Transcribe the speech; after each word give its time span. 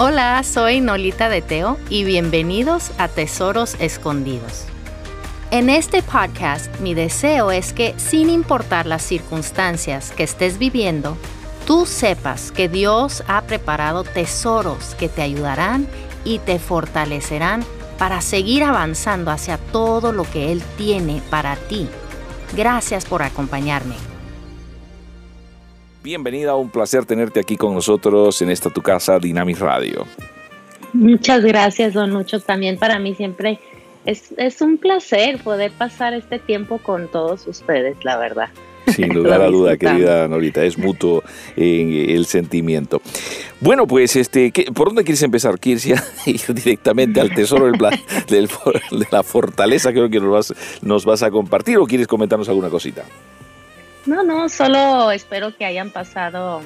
Hola, 0.00 0.44
soy 0.44 0.80
Nolita 0.80 1.28
de 1.28 1.42
Teo 1.42 1.76
y 1.90 2.04
bienvenidos 2.04 2.92
a 2.98 3.08
Tesoros 3.08 3.74
Escondidos. 3.80 4.64
En 5.50 5.68
este 5.68 6.04
podcast 6.04 6.72
mi 6.78 6.94
deseo 6.94 7.50
es 7.50 7.72
que 7.72 7.98
sin 7.98 8.30
importar 8.30 8.86
las 8.86 9.02
circunstancias 9.02 10.12
que 10.12 10.22
estés 10.22 10.56
viviendo, 10.60 11.16
tú 11.66 11.84
sepas 11.84 12.52
que 12.52 12.68
Dios 12.68 13.24
ha 13.26 13.42
preparado 13.42 14.04
tesoros 14.04 14.94
que 14.94 15.08
te 15.08 15.22
ayudarán 15.22 15.88
y 16.22 16.38
te 16.38 16.60
fortalecerán 16.60 17.64
para 17.98 18.20
seguir 18.20 18.62
avanzando 18.62 19.32
hacia 19.32 19.58
todo 19.58 20.12
lo 20.12 20.22
que 20.30 20.52
Él 20.52 20.62
tiene 20.76 21.22
para 21.28 21.56
ti. 21.56 21.88
Gracias 22.56 23.04
por 23.04 23.24
acompañarme. 23.24 23.96
Bienvenida, 26.08 26.56
un 26.56 26.70
placer 26.70 27.04
tenerte 27.04 27.38
aquí 27.38 27.58
con 27.58 27.74
nosotros 27.74 28.40
en 28.40 28.48
esta 28.48 28.70
tu 28.70 28.80
casa, 28.80 29.18
Dinamis 29.18 29.58
Radio. 29.58 30.06
Muchas 30.94 31.44
gracias, 31.44 31.92
Don 31.92 32.14
Lucho. 32.14 32.40
También 32.40 32.78
para 32.78 32.98
mí 32.98 33.14
siempre 33.14 33.58
es, 34.06 34.32
es 34.38 34.62
un 34.62 34.78
placer 34.78 35.36
poder 35.36 35.70
pasar 35.70 36.14
este 36.14 36.38
tiempo 36.38 36.78
con 36.78 37.08
todos 37.08 37.46
ustedes, 37.46 38.02
la 38.04 38.16
verdad. 38.16 38.48
Sin 38.86 39.08
lugar 39.14 39.42
a 39.42 39.48
duda, 39.48 39.76
querida 39.76 40.26
Norita, 40.28 40.64
es 40.64 40.78
mutuo 40.78 41.22
en 41.56 41.92
el 41.92 42.24
sentimiento. 42.24 43.02
Bueno, 43.60 43.86
pues, 43.86 44.16
este, 44.16 44.50
¿por 44.74 44.86
dónde 44.86 45.04
quieres 45.04 45.22
empezar? 45.22 45.60
¿Quieres 45.60 45.84
ir 46.26 46.40
directamente 46.54 47.20
al 47.20 47.34
tesoro 47.34 47.66
del, 47.66 47.76
del, 48.30 48.48
de 48.48 49.06
la 49.10 49.22
fortaleza? 49.22 49.92
Creo 49.92 50.08
que 50.08 50.20
nos 50.20 50.30
vas, 50.30 50.54
nos 50.80 51.04
vas 51.04 51.22
a 51.22 51.30
compartir 51.30 51.76
o 51.76 51.84
quieres 51.84 52.06
comentarnos 52.06 52.48
alguna 52.48 52.70
cosita. 52.70 53.04
No, 54.08 54.22
no, 54.22 54.48
solo 54.48 55.10
espero 55.10 55.54
que 55.54 55.66
hayan 55.66 55.90
pasado 55.90 56.62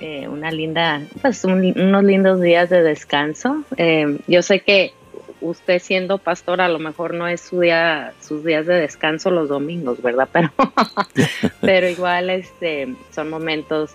eh, 0.00 0.26
una 0.26 0.50
linda, 0.50 1.00
pues 1.22 1.44
unos 1.44 2.02
lindos 2.02 2.40
días 2.40 2.70
de 2.70 2.82
descanso. 2.82 3.62
Eh, 3.76 4.18
yo 4.26 4.42
sé 4.42 4.58
que 4.58 4.92
usted 5.40 5.78
siendo 5.78 6.18
pastor 6.18 6.60
a 6.60 6.68
lo 6.68 6.80
mejor 6.80 7.14
no 7.14 7.28
es 7.28 7.40
su 7.40 7.60
día, 7.60 8.14
sus 8.20 8.42
días 8.42 8.66
de 8.66 8.74
descanso 8.74 9.30
los 9.30 9.48
domingos, 9.48 10.02
¿verdad? 10.02 10.28
Pero, 10.32 10.50
pero 11.60 11.88
igual 11.88 12.30
este, 12.30 12.96
son 13.12 13.30
momentos, 13.30 13.92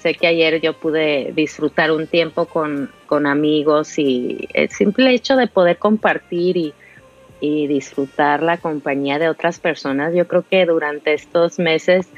sé 0.00 0.14
que 0.14 0.26
ayer 0.26 0.62
yo 0.62 0.72
pude 0.72 1.32
disfrutar 1.36 1.92
un 1.92 2.06
tiempo 2.06 2.46
con, 2.46 2.90
con 3.04 3.26
amigos 3.26 3.98
y 3.98 4.48
el 4.54 4.70
simple 4.70 5.12
hecho 5.12 5.36
de 5.36 5.48
poder 5.48 5.76
compartir 5.76 6.56
y, 6.56 6.72
y 7.40 7.66
disfrutar 7.66 8.42
la 8.42 8.56
compañía 8.56 9.18
de 9.18 9.28
otras 9.28 9.58
personas, 9.58 10.14
yo 10.14 10.26
creo 10.26 10.44
que 10.48 10.64
durante 10.64 11.12
estos 11.12 11.58
meses 11.58 12.08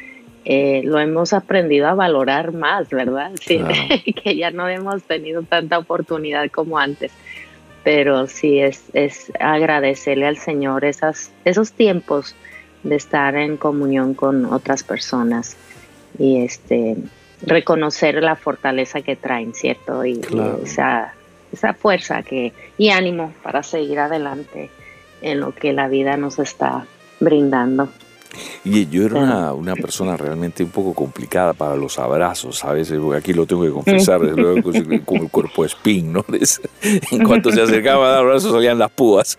eh, 0.44 0.82
lo 0.84 0.98
hemos 0.98 1.32
aprendido 1.32 1.88
a 1.88 1.94
valorar 1.94 2.52
más, 2.52 2.88
¿verdad? 2.90 3.32
Sí, 3.40 3.60
que 4.24 4.36
ya 4.36 4.50
no 4.50 4.68
hemos 4.68 5.02
tenido 5.02 5.42
tanta 5.42 5.78
oportunidad 5.78 6.50
como 6.50 6.78
antes. 6.78 7.12
Pero 7.84 8.26
sí 8.26 8.58
es, 8.58 8.84
es 8.92 9.32
agradecerle 9.40 10.26
al 10.26 10.36
Señor 10.36 10.84
esas, 10.84 11.32
esos 11.44 11.72
tiempos 11.72 12.34
de 12.82 12.96
estar 12.96 13.36
en 13.36 13.56
comunión 13.56 14.14
con 14.14 14.44
otras 14.46 14.82
personas 14.84 15.56
y 16.18 16.42
este 16.42 16.96
reconocer 17.42 18.22
la 18.22 18.36
fortaleza 18.36 19.00
que 19.02 19.16
traen, 19.16 19.54
¿cierto? 19.54 20.04
Y, 20.04 20.20
esa, 20.62 21.14
esa 21.52 21.74
fuerza 21.74 22.22
que, 22.22 22.52
y 22.76 22.90
ánimo 22.90 23.32
para 23.42 23.62
seguir 23.62 23.98
adelante 24.00 24.70
en 25.22 25.40
lo 25.40 25.54
que 25.54 25.72
la 25.72 25.88
vida 25.88 26.16
nos 26.16 26.38
está 26.38 26.86
brindando. 27.20 27.88
Y 28.64 28.86
yo 28.88 29.04
era 29.04 29.20
una, 29.20 29.52
una, 29.52 29.74
persona 29.74 30.16
realmente 30.16 30.64
un 30.64 30.70
poco 30.70 30.94
complicada 30.94 31.52
para 31.52 31.76
los 31.76 31.98
abrazos, 31.98 32.58
¿sabes? 32.58 32.92
Aquí 33.16 33.32
lo 33.32 33.46
tengo 33.46 33.62
que 33.62 33.70
confesar, 33.70 34.20
desde 34.20 34.40
luego, 34.40 34.70
como 35.04 35.22
el 35.22 35.30
cuerpo 35.30 35.64
spin, 35.64 36.12
¿no? 36.12 36.24
En 37.10 37.24
cuanto 37.24 37.50
se 37.50 37.62
acercaba 37.62 38.08
a 38.08 38.10
dar 38.10 38.18
abrazos 38.20 38.52
salían 38.52 38.78
las 38.78 38.90
púas. 38.90 39.38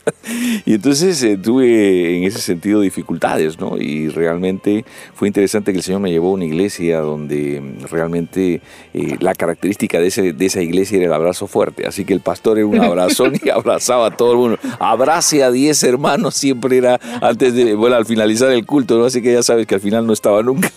Y 0.65 0.73
entonces 0.73 1.21
eh, 1.23 1.37
tuve 1.37 2.17
en 2.17 2.23
ese 2.23 2.39
sentido 2.39 2.81
dificultades, 2.81 3.59
¿no? 3.59 3.77
Y 3.77 4.09
realmente 4.09 4.85
fue 5.13 5.27
interesante 5.27 5.71
que 5.71 5.77
el 5.77 5.83
Señor 5.83 6.01
me 6.01 6.11
llevó 6.11 6.29
a 6.29 6.33
una 6.33 6.45
iglesia 6.45 6.99
donde 6.99 7.61
mm, 7.61 7.85
realmente 7.91 8.61
eh, 8.93 9.17
la 9.19 9.33
característica 9.33 9.99
de, 9.99 10.07
ese, 10.07 10.33
de 10.33 10.45
esa 10.45 10.61
iglesia 10.61 10.97
era 10.97 11.07
el 11.07 11.13
abrazo 11.13 11.47
fuerte. 11.47 11.87
Así 11.87 12.05
que 12.05 12.13
el 12.13 12.21
pastor 12.21 12.57
era 12.57 12.67
un 12.67 12.79
abrazón 12.79 13.33
y 13.41 13.49
abrazaba 13.59 14.07
a 14.07 14.17
todo 14.17 14.31
el 14.31 14.37
mundo. 14.37 14.59
Abrace 14.79 15.43
a 15.43 15.51
10 15.51 15.83
hermanos 15.83 16.35
siempre 16.35 16.77
era 16.77 16.99
antes 17.21 17.53
de, 17.53 17.75
bueno, 17.75 17.95
al 17.95 18.05
finalizar 18.05 18.51
el 18.51 18.65
culto 18.65 18.88
Así 19.05 19.21
que 19.21 19.33
ya 19.33 19.43
sabes 19.43 19.67
que 19.67 19.75
al 19.75 19.81
final 19.81 20.05
no 20.05 20.13
estaba 20.13 20.41
nunca. 20.43 20.71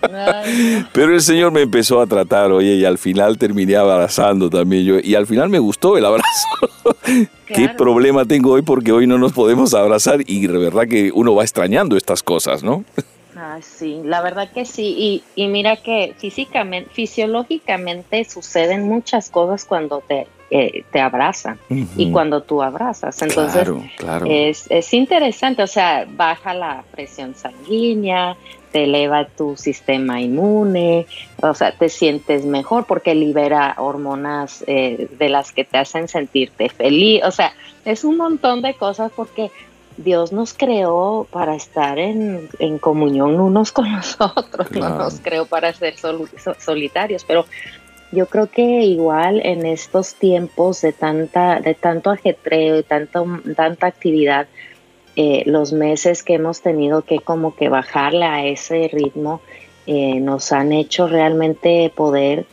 Pero 0.92 1.14
el 1.14 1.20
Señor 1.20 1.52
me 1.52 1.62
empezó 1.62 2.00
a 2.00 2.06
tratar, 2.06 2.52
oye, 2.52 2.74
y 2.74 2.84
al 2.84 2.98
final 2.98 3.36
terminé 3.38 3.76
abrazando 3.76 4.48
también 4.48 4.84
yo, 4.84 4.98
y 5.02 5.14
al 5.14 5.26
final 5.26 5.48
me 5.48 5.58
gustó 5.58 5.96
el 5.96 6.04
abrazo. 6.04 6.48
¿Qué 7.46 7.68
problema 7.70 8.24
tengo 8.24 8.52
hoy? 8.52 8.62
Porque 8.62 8.92
hoy 8.92 9.06
no 9.06 9.18
nos 9.18 9.32
podemos 9.32 9.74
abrazar 9.74 10.20
y 10.26 10.46
de 10.46 10.58
verdad 10.58 10.86
que 10.88 11.10
uno 11.12 11.34
va 11.34 11.42
extrañando 11.42 11.96
estas 11.96 12.22
cosas, 12.22 12.62
¿no? 12.62 12.84
Ah, 13.36 13.58
sí, 13.62 14.00
la 14.04 14.20
verdad 14.20 14.50
que 14.52 14.64
sí. 14.64 14.94
Y, 14.98 15.22
y 15.34 15.48
mira 15.48 15.76
que 15.76 16.14
físicamente, 16.18 16.90
fisiológicamente 16.92 18.24
suceden 18.24 18.82
muchas 18.82 19.30
cosas 19.30 19.64
cuando 19.64 20.02
te 20.06 20.26
eh, 20.50 20.84
te 20.90 21.00
abrazan. 21.00 21.58
Y 21.68 22.10
cuando 22.10 22.42
tú 22.42 22.62
abrazas. 22.62 23.20
Entonces 23.22 23.68
Es, 24.26 24.66
es 24.70 24.94
interesante, 24.94 25.62
o 25.62 25.66
sea, 25.66 26.06
baja 26.08 26.54
la 26.54 26.84
presión 26.90 27.34
sanguínea, 27.34 28.36
te 28.72 28.84
eleva 28.84 29.26
tu 29.26 29.56
sistema 29.56 30.20
inmune, 30.20 31.06
o 31.40 31.54
sea, 31.54 31.72
te 31.72 31.88
sientes 31.88 32.44
mejor 32.44 32.84
porque 32.86 33.14
libera 33.14 33.74
hormonas 33.78 34.64
eh, 34.66 35.08
de 35.18 35.28
las 35.28 35.52
que 35.52 35.64
te 35.64 35.78
hacen 35.78 36.08
sentirte 36.08 36.68
feliz, 36.68 37.22
o 37.24 37.30
sea, 37.30 37.52
es 37.84 38.04
un 38.04 38.16
montón 38.16 38.62
de 38.62 38.74
cosas 38.74 39.10
porque 39.14 39.50
Dios 39.96 40.32
nos 40.32 40.54
creó 40.54 41.26
para 41.30 41.56
estar 41.56 41.98
en, 41.98 42.48
en 42.58 42.78
comunión 42.78 43.40
unos 43.40 43.72
con 43.72 43.90
los 43.96 44.16
otros, 44.20 44.70
no 44.72 44.88
nos 44.90 45.20
creó 45.20 45.46
para 45.46 45.72
ser 45.72 45.94
solitarios, 46.58 47.24
pero 47.24 47.46
yo 48.12 48.26
creo 48.26 48.46
que 48.48 48.82
igual 48.82 49.40
en 49.44 49.66
estos 49.66 50.14
tiempos 50.14 50.80
de 50.80 50.92
tanta, 50.92 51.60
de 51.60 51.74
tanto 51.74 52.10
ajetreo, 52.10 52.82
tanto, 52.82 53.26
tanta 53.54 53.86
actividad, 53.86 54.46
eh, 55.16 55.42
los 55.46 55.72
meses 55.72 56.22
que 56.22 56.34
hemos 56.34 56.60
tenido 56.60 57.02
que 57.02 57.18
como 57.18 57.54
que 57.54 57.68
bajarle 57.68 58.24
a 58.24 58.46
ese 58.46 58.88
ritmo, 58.92 59.40
eh, 59.86 60.20
nos 60.20 60.52
han 60.52 60.72
hecho 60.72 61.08
realmente 61.08 61.92
poder 61.94 62.46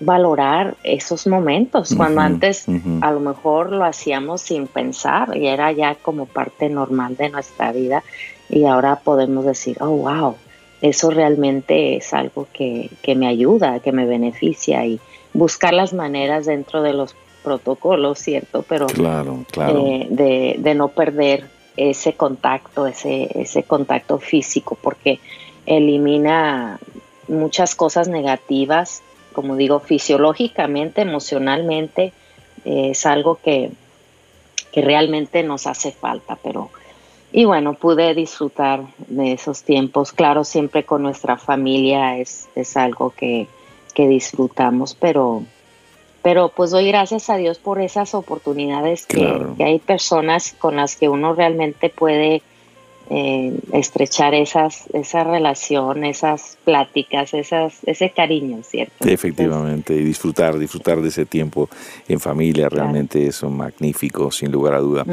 valorar 0.00 0.76
esos 0.84 1.26
momentos, 1.26 1.94
cuando 1.96 2.20
antes 2.20 2.66
a 3.00 3.10
lo 3.10 3.20
mejor 3.20 3.72
lo 3.72 3.84
hacíamos 3.84 4.42
sin 4.42 4.68
pensar 4.68 5.36
y 5.36 5.48
era 5.48 5.72
ya 5.72 5.96
como 5.96 6.26
parte 6.26 6.68
normal 6.68 7.16
de 7.16 7.30
nuestra 7.30 7.72
vida 7.72 8.04
y 8.48 8.64
ahora 8.64 8.96
podemos 8.96 9.44
decir, 9.44 9.76
oh, 9.80 9.90
wow, 9.90 10.36
eso 10.80 11.10
realmente 11.10 11.96
es 11.96 12.12
algo 12.14 12.46
que, 12.52 12.90
que 13.02 13.14
me 13.14 13.26
ayuda, 13.26 13.80
que 13.80 13.92
me 13.92 14.06
beneficia 14.06 14.84
y 14.86 15.00
buscar 15.32 15.74
las 15.74 15.92
maneras 15.92 16.46
dentro 16.46 16.82
de 16.82 16.92
los 16.92 17.14
protocolos, 17.42 18.18
¿cierto? 18.18 18.64
Pero 18.68 18.86
claro, 18.86 19.44
claro. 19.50 19.86
Eh, 19.86 20.06
de, 20.10 20.56
de, 20.58 20.74
no 20.74 20.88
perder 20.88 21.46
ese 21.76 22.14
contacto, 22.14 22.86
ese, 22.86 23.28
ese 23.34 23.62
contacto 23.62 24.18
físico, 24.18 24.76
porque 24.80 25.20
elimina 25.66 26.78
muchas 27.28 27.74
cosas 27.74 28.08
negativas, 28.08 29.02
como 29.32 29.56
digo, 29.56 29.80
fisiológicamente, 29.80 31.02
emocionalmente, 31.02 32.12
eh, 32.64 32.90
es 32.90 33.06
algo 33.06 33.38
que, 33.42 33.70
que 34.72 34.82
realmente 34.82 35.42
nos 35.42 35.66
hace 35.66 35.92
falta, 35.92 36.36
pero 36.42 36.70
y 37.32 37.44
bueno, 37.44 37.74
pude 37.74 38.14
disfrutar 38.14 38.84
de 39.08 39.32
esos 39.32 39.62
tiempos. 39.62 40.12
Claro, 40.12 40.44
siempre 40.44 40.84
con 40.84 41.02
nuestra 41.02 41.36
familia 41.36 42.18
es, 42.18 42.48
es 42.54 42.76
algo 42.76 43.10
que, 43.10 43.46
que 43.94 44.08
disfrutamos, 44.08 44.94
pero, 44.94 45.42
pero 46.22 46.48
pues 46.48 46.70
doy 46.70 46.88
gracias 46.88 47.28
a 47.28 47.36
Dios 47.36 47.58
por 47.58 47.80
esas 47.80 48.14
oportunidades 48.14 49.06
que, 49.06 49.44
que, 49.56 49.64
hay 49.64 49.78
personas 49.78 50.54
con 50.58 50.76
las 50.76 50.96
que 50.96 51.08
uno 51.08 51.34
realmente 51.34 51.90
puede 51.90 52.42
eh, 53.10 53.58
estrechar 53.72 54.34
esas, 54.34 54.84
esa 54.92 55.24
relación, 55.24 56.04
esas 56.04 56.58
pláticas, 56.64 57.32
esas, 57.32 57.72
ese 57.86 58.10
cariño, 58.10 58.62
¿cierto? 58.62 59.08
Efectivamente, 59.08 59.94
y 59.94 60.04
disfrutar, 60.04 60.58
disfrutar 60.58 61.00
de 61.00 61.08
ese 61.08 61.24
tiempo 61.24 61.70
en 62.06 62.20
familia, 62.20 62.68
realmente 62.68 63.26
es 63.26 63.42
magnífico, 63.44 64.30
sin 64.30 64.52
lugar 64.52 64.74
a 64.74 64.80
duda. 64.80 65.06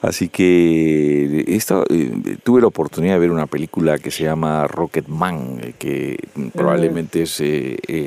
Así 0.00 0.28
que 0.28 1.44
esto, 1.48 1.84
eh, 1.90 2.36
tuve 2.44 2.60
la 2.60 2.68
oportunidad 2.68 3.14
de 3.14 3.18
ver 3.18 3.32
una 3.32 3.46
película 3.46 3.98
que 3.98 4.12
se 4.12 4.22
llama 4.22 4.68
Rocket 4.68 5.08
Man, 5.08 5.58
eh, 5.60 5.72
que 5.76 6.16
probablemente 6.54 7.22
es 7.22 7.42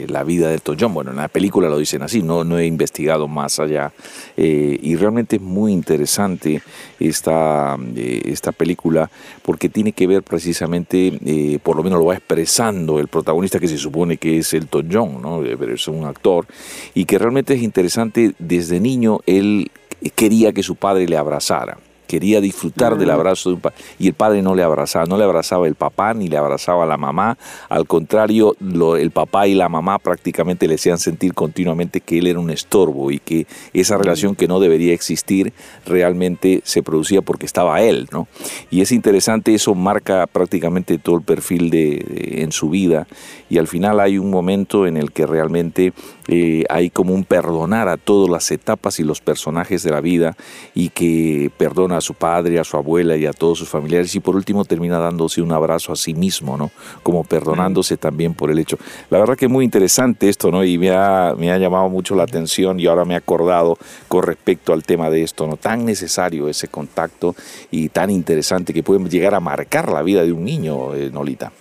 la 0.10 0.24
vida 0.24 0.50
de 0.50 0.62
John. 0.80 0.94
Bueno, 0.94 1.12
en 1.12 1.18
la 1.18 1.28
película 1.28 1.68
lo 1.68 1.78
dicen 1.78 2.02
así, 2.02 2.24
no, 2.24 2.46
no 2.46 2.60
he 2.60 2.66
investigado 2.66 3.28
más 3.28 3.60
allá. 3.60 3.92
y 4.38 4.96
realmente 4.96 5.36
es 5.36 5.42
muy 5.42 5.74
interesante 5.74 6.62
esta, 6.98 7.78
esta 7.96 8.54
película 8.54 9.10
porque 9.42 9.70
tiene 9.70 9.92
que 9.92 10.08
ver 10.08 10.24
precisamente, 10.24 11.20
eh, 11.26 11.60
por 11.62 11.76
lo 11.76 11.84
menos 11.84 12.00
lo 12.00 12.06
va 12.06 12.16
expresando 12.16 13.00
el 13.00 13.08
protagonista 13.08 13.60
que 13.60 13.68
se 13.68 13.78
supone 13.78 14.18
que 14.18 14.40
es 14.40 14.54
Elton 14.54 14.90
John, 14.92 15.22
¿no? 15.22 15.44
es 15.44 15.88
un 15.88 16.06
actor, 16.06 16.46
y 16.94 17.06
que 17.06 17.18
realmente 17.18 17.54
es 17.54 17.62
interesante, 17.62 18.34
desde 18.40 18.80
niño 18.80 19.20
él 19.26 19.72
quería 20.16 20.54
que 20.54 20.64
su 20.64 20.76
padre 20.76 21.08
le 21.08 21.18
abrazara 21.18 21.78
quería 22.08 22.42
disfrutar 22.42 22.98
del 22.98 23.12
abrazo 23.12 23.50
de 23.50 23.56
un 23.56 23.62
padre 23.62 23.78
y 24.00 24.08
el 24.08 24.14
padre 24.14 24.42
no 24.42 24.56
le 24.56 24.64
abrazaba, 24.64 25.06
no 25.06 25.18
le 25.18 25.24
abrazaba 25.24 25.68
el 25.68 25.76
papá 25.76 26.14
ni 26.14 26.28
le 26.28 26.38
abrazaba 26.38 26.86
la 26.86 26.98
mamá, 26.98 27.38
al 27.70 27.86
contrario, 27.88 28.56
el 28.98 29.12
papá 29.12 29.48
y 29.48 29.54
la 29.54 29.70
mamá 29.70 30.00
prácticamente 30.00 30.68
le 30.68 30.76
hacían 30.76 30.98
sentir 30.98 31.34
continuamente 31.34 32.02
que 32.02 32.20
él 32.20 32.28
era 32.28 32.40
un 32.40 32.50
estorbo 32.50 33.12
y 33.12 33.20
que 33.20 33.48
esa 33.74 33.98
relación 33.98 34.36
que 34.36 34.48
no 34.48 34.60
debería 34.60 34.94
existir 34.94 35.54
realmente 35.86 36.62
se 36.64 36.82
producía 36.84 37.22
porque 37.22 37.46
estaba 37.46 37.82
él, 37.82 38.08
¿no? 38.12 38.28
Y 38.70 38.82
es 38.82 38.92
interesante, 38.92 39.54
eso 39.54 39.76
marca 39.76 40.28
prácticamente 40.28 40.98
todo 40.98 41.18
el 41.18 41.24
perfil 41.24 41.70
de, 41.70 42.42
en 42.42 42.52
su 42.52 42.70
vida. 42.70 43.08
Y 43.50 43.58
al 43.58 43.68
final 43.68 44.00
hay 44.00 44.18
un 44.18 44.30
momento 44.30 44.88
en 44.88 44.98
el 44.98 45.12
que 45.12 45.26
realmente 45.26 45.94
eh, 46.28 46.64
hay 46.70 46.90
como 46.90 47.14
un 47.14 47.24
perdonar 47.24 47.88
a 47.88 47.98
todas 47.98 48.30
las 48.30 48.52
etapas 48.52 49.00
y 49.00 49.04
los 49.04 49.22
personajes 49.22 49.84
de 49.84 49.92
la 49.92 50.02
vida 50.02 50.36
y 50.74 50.90
que 50.90 51.52
perdona 51.58 51.97
a 51.98 52.02
su 52.02 52.14
padre, 52.14 52.60
a 52.60 52.64
su 52.64 52.78
abuela 52.78 53.16
y 53.16 53.26
a 53.26 53.34
todos 53.34 53.58
sus 53.60 53.70
familiares 53.70 54.14
y 54.16 54.20
por 54.20 54.36
último 54.36 54.66
termina 54.66 55.00
dándose 55.00 55.42
un 55.42 55.52
abrazo 55.52 55.92
a 55.92 55.96
sí 55.96 56.14
mismo, 56.14 56.58
¿no? 56.58 56.72
Como 57.04 57.24
perdonándose 57.24 57.98
también 57.98 58.34
por 58.34 58.52
el 58.52 58.60
hecho. 58.60 58.78
La 59.10 59.20
verdad 59.20 59.36
que 59.36 59.46
es 59.46 59.52
muy 59.52 59.66
interesante 59.66 60.30
esto, 60.30 60.52
¿no? 60.52 60.64
Y 60.64 60.78
me 60.78 60.92
ha, 60.92 61.34
me 61.38 61.52
ha 61.52 61.58
llamado 61.58 61.90
mucho 61.90 62.16
la 62.16 62.24
atención 62.24 62.80
y 62.80 62.88
ahora 62.88 63.06
me 63.06 63.14
he 63.14 63.18
acordado 63.18 63.78
con 64.08 64.24
respecto 64.24 64.74
al 64.74 64.84
tema 64.84 65.10
de 65.10 65.24
esto, 65.24 65.48
¿no? 65.48 65.58
Tan 65.58 65.86
necesario 65.86 66.48
ese 66.48 66.68
contacto 66.68 67.36
y 67.72 67.90
tan 67.90 68.10
interesante 68.10 68.74
que 68.74 68.84
puede 68.84 69.08
llegar 69.10 69.36
a 69.36 69.40
marcar 69.40 69.92
la 69.92 70.02
vida 70.02 70.24
de 70.24 70.32
un 70.32 70.44
niño, 70.44 70.94
eh, 70.96 71.10
Nolita. 71.12 71.52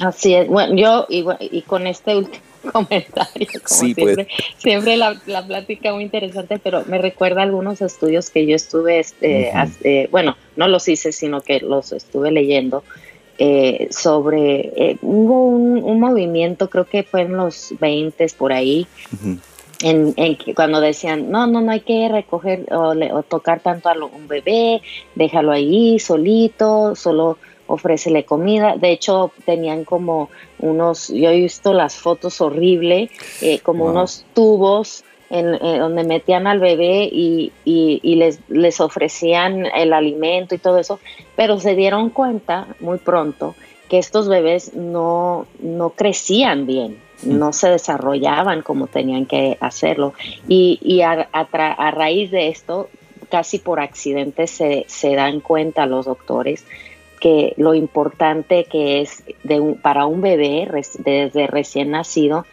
Así 0.00 0.34
es. 0.34 0.48
Bueno, 0.48 0.74
yo 0.76 1.06
y, 1.08 1.24
y 1.40 1.62
con 1.62 1.86
este 1.86 2.16
último 2.16 2.43
comentario. 2.72 3.48
sí, 3.64 3.94
pues. 3.94 4.14
siempre, 4.14 4.28
siempre 4.56 4.96
la, 4.96 5.20
la, 5.26 5.46
plática 5.46 5.92
muy 5.92 6.04
interesante, 6.04 6.58
pero 6.58 6.84
me 6.86 6.98
recuerda 6.98 7.42
algunos 7.42 7.80
estudios 7.80 8.30
que 8.30 8.46
yo 8.46 8.56
estuve, 8.56 9.00
este, 9.00 9.52
eh, 9.82 10.08
bueno, 10.10 10.36
no 10.56 10.68
los 10.68 10.88
hice, 10.88 11.12
sino 11.12 11.40
que 11.40 11.60
los 11.60 11.92
estuve 11.92 12.30
leyendo. 12.30 12.84
Eh, 13.36 13.88
sobre, 13.90 14.72
eh, 14.76 14.96
hubo 15.02 15.48
un, 15.48 15.98
movimiento, 15.98 16.70
creo 16.70 16.84
que 16.84 17.02
fue 17.02 17.22
en 17.22 17.36
los 17.36 17.74
20 17.80 18.26
por 18.38 18.52
ahí, 18.52 18.86
en, 19.82 20.14
en, 20.16 20.36
cuando 20.54 20.80
decían, 20.80 21.32
no, 21.32 21.48
no, 21.48 21.60
no 21.60 21.72
hay 21.72 21.80
que 21.80 22.08
recoger 22.08 22.72
o, 22.72 22.90
o 22.90 23.22
tocar 23.24 23.58
tanto 23.58 23.88
a 23.88 23.94
un 23.94 24.28
bebé, 24.28 24.82
déjalo 25.16 25.50
ahí 25.50 25.98
solito, 25.98 26.94
solo 26.94 27.38
ofrécele 27.66 28.24
comida. 28.24 28.76
De 28.76 28.90
hecho, 28.90 29.32
tenían 29.44 29.84
como 29.84 30.30
unos, 30.58 31.08
yo 31.08 31.30
he 31.30 31.36
visto 31.36 31.72
las 31.72 31.96
fotos 31.96 32.40
horrible, 32.40 33.10
eh, 33.40 33.60
como 33.60 33.86
unos 33.86 34.24
tubos 34.34 35.04
en, 35.30 35.54
eh, 35.54 35.78
donde 35.78 36.04
metían 36.04 36.46
al 36.46 36.60
bebé 36.60 37.08
y, 37.10 37.52
y, 37.64 38.14
les, 38.16 38.38
les 38.48 38.80
ofrecían 38.80 39.66
el 39.66 39.92
alimento 39.92 40.54
y 40.54 40.58
todo 40.58 40.78
eso, 40.78 41.00
pero 41.36 41.58
se 41.58 41.74
dieron 41.74 42.10
cuenta 42.10 42.68
muy 42.80 42.98
pronto 42.98 43.54
que 43.88 43.98
estos 43.98 44.28
bebés 44.28 44.74
no, 44.74 45.46
no 45.58 45.90
crecían 45.90 46.66
bien, 46.66 46.98
mm. 47.22 47.38
no 47.38 47.52
se 47.52 47.68
desarrollaban 47.68 48.62
como 48.62 48.86
tenían 48.86 49.26
que 49.26 49.56
hacerlo. 49.60 50.14
Y, 50.48 50.78
y 50.82 51.02
a, 51.02 51.28
a, 51.32 51.90
raíz 51.90 52.30
de 52.30 52.48
esto, 52.48 52.88
casi 53.30 53.58
por 53.58 53.80
accidente 53.80 54.46
se, 54.46 54.84
se 54.88 55.14
dan 55.14 55.40
cuenta 55.40 55.86
los 55.86 56.06
doctores 56.06 56.64
que 57.24 57.54
lo 57.56 57.74
importante 57.74 58.66
que 58.70 59.00
es 59.00 59.24
de 59.44 59.78
para 59.80 60.04
un 60.04 60.20
bebé 60.20 60.68
desde 60.98 61.46
recién 61.46 61.92
nacido 61.92 62.44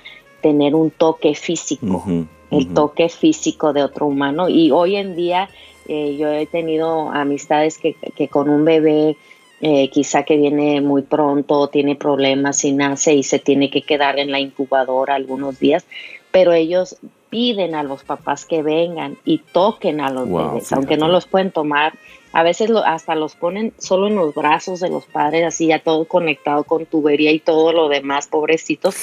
tener 0.42 0.76
un 0.76 0.92
toque 0.92 1.36
físico, 1.36 2.06
el 2.52 2.74
toque 2.74 3.10
físico 3.10 3.74
de 3.74 3.84
otro 3.84 4.06
humano. 4.06 4.48
Y 4.48 4.72
hoy 4.72 4.96
en 4.96 5.18
día 5.18 5.50
eh, 5.90 6.16
yo 6.18 6.32
he 6.32 6.46
tenido 6.46 7.12
amistades 7.12 7.80
que, 7.80 8.28
con 8.30 8.48
un 8.48 8.64
bebé 8.64 9.18
eh, 9.60 9.90
quizá 9.90 10.24
que 10.24 10.38
viene 10.38 10.80
muy 10.80 11.02
pronto, 11.02 11.68
tiene 11.68 11.98
problemas 11.98 12.64
y 12.64 12.72
nace 12.72 13.14
y 13.14 13.24
se 13.24 13.40
tiene 13.40 13.70
que 13.70 13.82
quedar 13.82 14.20
en 14.20 14.32
la 14.32 14.40
incubadora 14.40 15.16
algunos 15.16 15.60
días, 15.60 15.86
pero 16.32 16.54
ellos 16.54 16.96
piden 17.30 17.76
a 17.76 17.84
los 17.84 18.06
papás 18.06 18.46
que 18.46 18.64
vengan 18.64 19.18
y 19.26 19.40
toquen 19.40 20.00
a 20.00 20.10
los 20.10 20.32
bebés, 20.32 20.72
aunque 20.72 20.96
no 20.96 21.10
los 21.10 21.26
pueden 21.26 21.52
tomar 21.52 21.92
a 22.34 22.44
veces 22.44 22.70
lo, 22.70 22.80
hasta 22.86 23.16
los 23.16 23.36
ponen 23.36 23.74
solo 23.78 24.08
en 24.08 24.16
los 24.16 24.34
brazos 24.34 24.80
de 24.80 24.90
los 24.90 25.06
padres, 25.06 25.46
así 25.46 25.68
ya 25.68 25.80
todo 25.80 26.06
conectado 26.06 26.64
con 26.64 26.86
tubería 26.86 27.32
y 27.32 27.40
todo 27.40 27.74
lo 27.74 27.90
demás, 27.90 28.28
pobrecitos. 28.28 28.96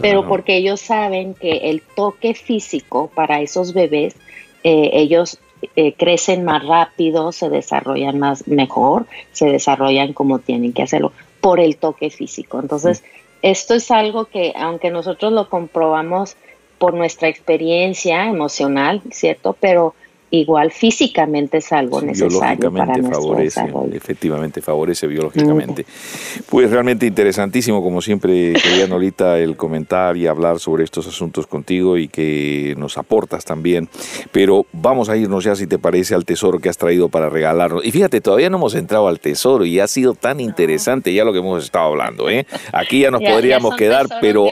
Pero 0.00 0.26
porque 0.26 0.56
ellos 0.56 0.80
saben 0.80 1.34
que 1.34 1.70
el 1.70 1.80
toque 1.80 2.34
físico 2.34 3.10
para 3.14 3.40
esos 3.40 3.74
bebés, 3.74 4.16
eh, 4.64 4.90
ellos 4.92 5.38
eh, 5.76 5.92
crecen 5.92 6.44
más 6.44 6.66
rápido, 6.66 7.30
se 7.30 7.48
desarrollan 7.48 8.18
más 8.18 8.48
mejor, 8.48 9.06
se 9.32 9.46
desarrollan 9.46 10.12
como 10.12 10.40
tienen 10.40 10.72
que 10.72 10.82
hacerlo 10.82 11.12
por 11.40 11.60
el 11.60 11.76
toque 11.76 12.10
físico. 12.10 12.58
Entonces, 12.58 13.02
mm. 13.02 13.36
esto 13.42 13.74
es 13.74 13.90
algo 13.92 14.24
que 14.24 14.52
aunque 14.56 14.90
nosotros 14.90 15.32
lo 15.32 15.48
comprobamos 15.48 16.36
por 16.78 16.94
nuestra 16.94 17.28
experiencia 17.28 18.26
emocional, 18.26 19.00
¿cierto? 19.10 19.56
Pero 19.60 19.94
igual 20.40 20.70
físicamente 20.70 21.58
es 21.58 21.72
algo 21.72 22.00
necesario 22.00 22.72
para 22.72 22.94
favorece, 23.02 23.62
efectivamente 23.92 24.60
favorece 24.60 25.06
biológicamente. 25.06 25.86
Pues 26.48 26.70
realmente 26.70 27.06
interesantísimo, 27.06 27.82
como 27.82 28.00
siempre, 28.00 28.54
quería 28.54 28.86
Nolita, 28.86 29.38
el 29.38 29.56
comentar 29.56 30.16
y 30.16 30.26
hablar 30.26 30.58
sobre 30.58 30.84
estos 30.84 31.06
asuntos 31.06 31.46
contigo 31.46 31.96
y 31.96 32.08
que 32.08 32.74
nos 32.78 32.98
aportas 32.98 33.44
también. 33.44 33.88
Pero 34.32 34.66
vamos 34.72 35.08
a 35.08 35.16
irnos 35.16 35.44
ya, 35.44 35.54
si 35.54 35.66
te 35.66 35.78
parece, 35.78 36.14
al 36.14 36.24
tesoro 36.24 36.58
que 36.58 36.68
has 36.68 36.78
traído 36.78 37.08
para 37.08 37.28
regalarnos. 37.28 37.84
Y 37.84 37.92
fíjate, 37.92 38.20
todavía 38.20 38.50
no 38.50 38.56
hemos 38.56 38.74
entrado 38.74 39.08
al 39.08 39.20
tesoro 39.20 39.64
y 39.64 39.80
ha 39.80 39.86
sido 39.86 40.14
tan 40.14 40.40
interesante 40.40 41.12
ya 41.12 41.24
lo 41.24 41.32
que 41.32 41.38
hemos 41.38 41.62
estado 41.64 41.86
hablando. 41.86 42.28
¿eh? 42.28 42.46
Aquí 42.72 43.00
ya 43.00 43.10
nos 43.10 43.22
podríamos 43.22 43.76
quedar, 43.76 44.06
pero, 44.20 44.50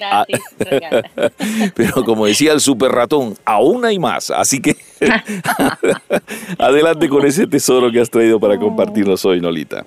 pero 1.74 2.04
como 2.04 2.26
decía 2.26 2.52
el 2.52 2.60
super 2.60 2.92
ratón, 2.92 3.34
aún 3.44 3.84
hay 3.84 3.98
más. 3.98 4.30
Así 4.30 4.60
que 4.60 4.76
Adelante 6.58 7.08
con 7.08 7.26
ese 7.26 7.46
tesoro 7.46 7.90
que 7.90 8.00
has 8.00 8.10
traído 8.10 8.38
para 8.38 8.58
compartirnos 8.58 9.24
hoy, 9.24 9.40
Nolita. 9.40 9.84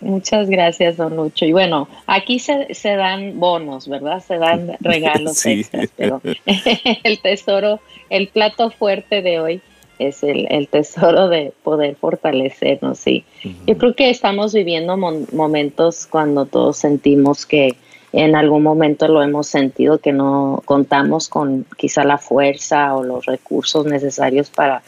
Muchas 0.00 0.50
gracias, 0.50 0.96
don 0.96 1.16
Lucho. 1.16 1.44
Y 1.44 1.52
bueno, 1.52 1.88
aquí 2.06 2.38
se, 2.38 2.66
dan 2.84 3.38
bonos, 3.38 3.88
¿verdad? 3.88 4.22
Se 4.26 4.36
dan 4.36 4.76
regalos 4.80 5.44
extras, 5.46 5.90
pero 5.96 6.20
el 7.04 7.18
tesoro, 7.20 7.80
el 8.10 8.28
plato 8.28 8.70
fuerte 8.70 9.22
de 9.22 9.40
hoy 9.40 9.60
es 9.98 10.22
el, 10.24 10.68
tesoro 10.68 11.28
de 11.28 11.52
poder 11.62 11.94
fortalecernos, 11.94 12.98
sí. 12.98 13.24
Yo 13.66 13.78
creo 13.78 13.94
que 13.94 14.10
estamos 14.10 14.52
viviendo 14.52 14.96
momentos 14.96 16.06
cuando 16.06 16.46
todos 16.46 16.78
sentimos 16.78 17.46
que 17.46 17.76
en 18.12 18.36
algún 18.36 18.62
momento 18.62 19.08
lo 19.08 19.22
hemos 19.22 19.46
sentido 19.46 19.98
que 19.98 20.12
no 20.12 20.62
contamos 20.64 21.28
con 21.28 21.64
quizá 21.76 22.04
la 22.04 22.18
fuerza 22.18 22.94
o 22.94 23.02
los 23.02 23.24
recursos 23.24 23.86
necesarios 23.86 24.50
para 24.50 24.82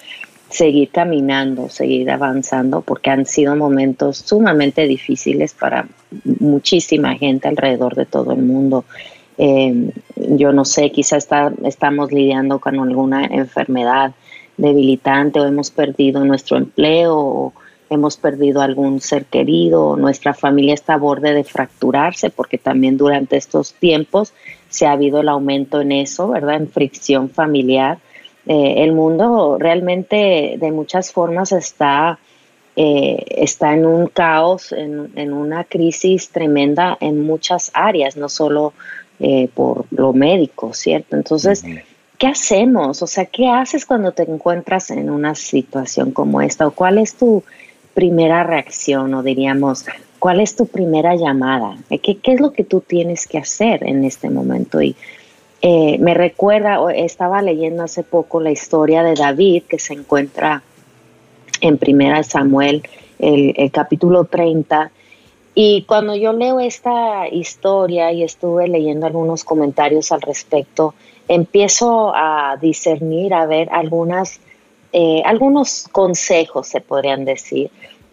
seguir 0.50 0.90
caminando, 0.90 1.68
seguir 1.68 2.10
avanzando, 2.10 2.82
porque 2.82 3.10
han 3.10 3.26
sido 3.26 3.56
momentos 3.56 4.18
sumamente 4.18 4.86
difíciles 4.86 5.54
para 5.54 5.86
muchísima 6.38 7.14
gente 7.16 7.48
alrededor 7.48 7.94
de 7.94 8.06
todo 8.06 8.32
el 8.32 8.42
mundo. 8.42 8.84
Eh, 9.38 9.90
yo 10.16 10.52
no 10.52 10.64
sé, 10.64 10.92
quizá 10.92 11.16
está, 11.16 11.52
estamos 11.64 12.12
lidiando 12.12 12.60
con 12.60 12.78
alguna 12.78 13.24
enfermedad 13.24 14.12
debilitante 14.56 15.40
o 15.40 15.46
hemos 15.46 15.70
perdido 15.70 16.24
nuestro 16.24 16.56
empleo 16.56 17.16
o 17.16 17.52
hemos 17.90 18.16
perdido 18.16 18.60
algún 18.60 19.00
ser 19.00 19.26
querido, 19.26 19.96
nuestra 19.96 20.34
familia 20.34 20.74
está 20.74 20.94
a 20.94 20.98
borde 20.98 21.34
de 21.34 21.44
fracturarse 21.44 22.30
porque 22.30 22.58
también 22.58 22.96
durante 22.96 23.36
estos 23.36 23.74
tiempos 23.74 24.32
se 24.68 24.86
ha 24.86 24.92
habido 24.92 25.20
el 25.20 25.28
aumento 25.28 25.80
en 25.80 25.92
eso, 25.92 26.28
¿verdad? 26.28 26.56
En 26.56 26.68
fricción 26.68 27.30
familiar. 27.30 27.98
Eh, 28.46 28.82
el 28.84 28.92
mundo 28.92 29.56
realmente 29.58 30.56
de 30.58 30.72
muchas 30.72 31.12
formas 31.12 31.52
está, 31.52 32.18
eh, 32.76 33.24
está 33.28 33.74
en 33.74 33.86
un 33.86 34.08
caos, 34.08 34.72
en, 34.72 35.32
una 35.32 35.64
crisis 35.64 36.30
tremenda 36.30 36.98
en 37.00 37.22
muchas 37.22 37.70
áreas, 37.72 38.16
no 38.16 38.28
solo 38.28 38.74
eh, 39.20 39.48
por 39.54 39.86
lo 39.90 40.12
médico, 40.12 40.74
¿cierto? 40.74 41.16
Entonces, 41.16 41.64
¿qué 42.18 42.26
hacemos? 42.26 43.00
O 43.02 43.06
sea, 43.06 43.26
¿qué 43.26 43.48
haces 43.48 43.86
cuando 43.86 44.12
te 44.12 44.24
encuentras 44.24 44.90
en 44.90 45.08
una 45.08 45.34
situación 45.34 46.10
como 46.10 46.40
esta? 46.40 46.66
¿O 46.66 46.72
cuál 46.72 46.98
es 46.98 47.14
tu 47.14 47.44
primera 47.94 48.44
reacción 48.44 49.14
o 49.14 49.22
diríamos, 49.22 49.86
cuál 50.18 50.40
es 50.40 50.56
tu 50.56 50.66
primera 50.66 51.14
llamada? 51.14 51.76
Eh, 51.90 51.98
¿Qué, 51.98 52.18
qué 52.18 52.32
es 52.32 52.40
lo 52.40 52.52
que 52.52 52.64
tú 52.64 52.80
tienes 52.80 53.26
que 53.26 53.38
hacer 53.38 53.84
en 53.84 54.04
este 54.04 54.30
momento? 54.30 54.82
Y 54.82 54.96
eh, 55.66 55.96
me 55.98 56.12
recuerda, 56.12 56.78
estaba 56.92 57.40
leyendo 57.40 57.84
hace 57.84 58.02
poco 58.02 58.38
la 58.38 58.50
historia 58.50 59.02
de 59.02 59.14
David 59.14 59.62
que 59.62 59.78
se 59.78 59.94
encuentra 59.94 60.62
en 61.62 61.78
Primera 61.78 62.22
Samuel 62.22 62.82
el, 63.18 63.70
capítulo 63.72 64.24
30. 64.24 64.90
Y 65.54 65.84
cuando 65.88 66.16
yo 66.16 66.34
leo 66.34 66.60
esta 66.60 67.28
historia 67.28 68.12
y 68.12 68.22
estuve 68.22 68.68
leyendo 68.68 69.06
algunos 69.06 69.42
comentarios 69.42 70.12
al 70.12 70.20
respecto, 70.20 70.92
empiezo 71.28 72.12
a 72.14 72.58
discernir, 72.60 73.32
a 73.32 73.46
ver 73.46 73.70
algunas, 73.72 74.40
eh, 74.96 75.22
algunos 75.24 75.88
consejos, 75.90 76.68
se 76.68 76.80
podrían 76.80 77.24
decir, 77.24 77.68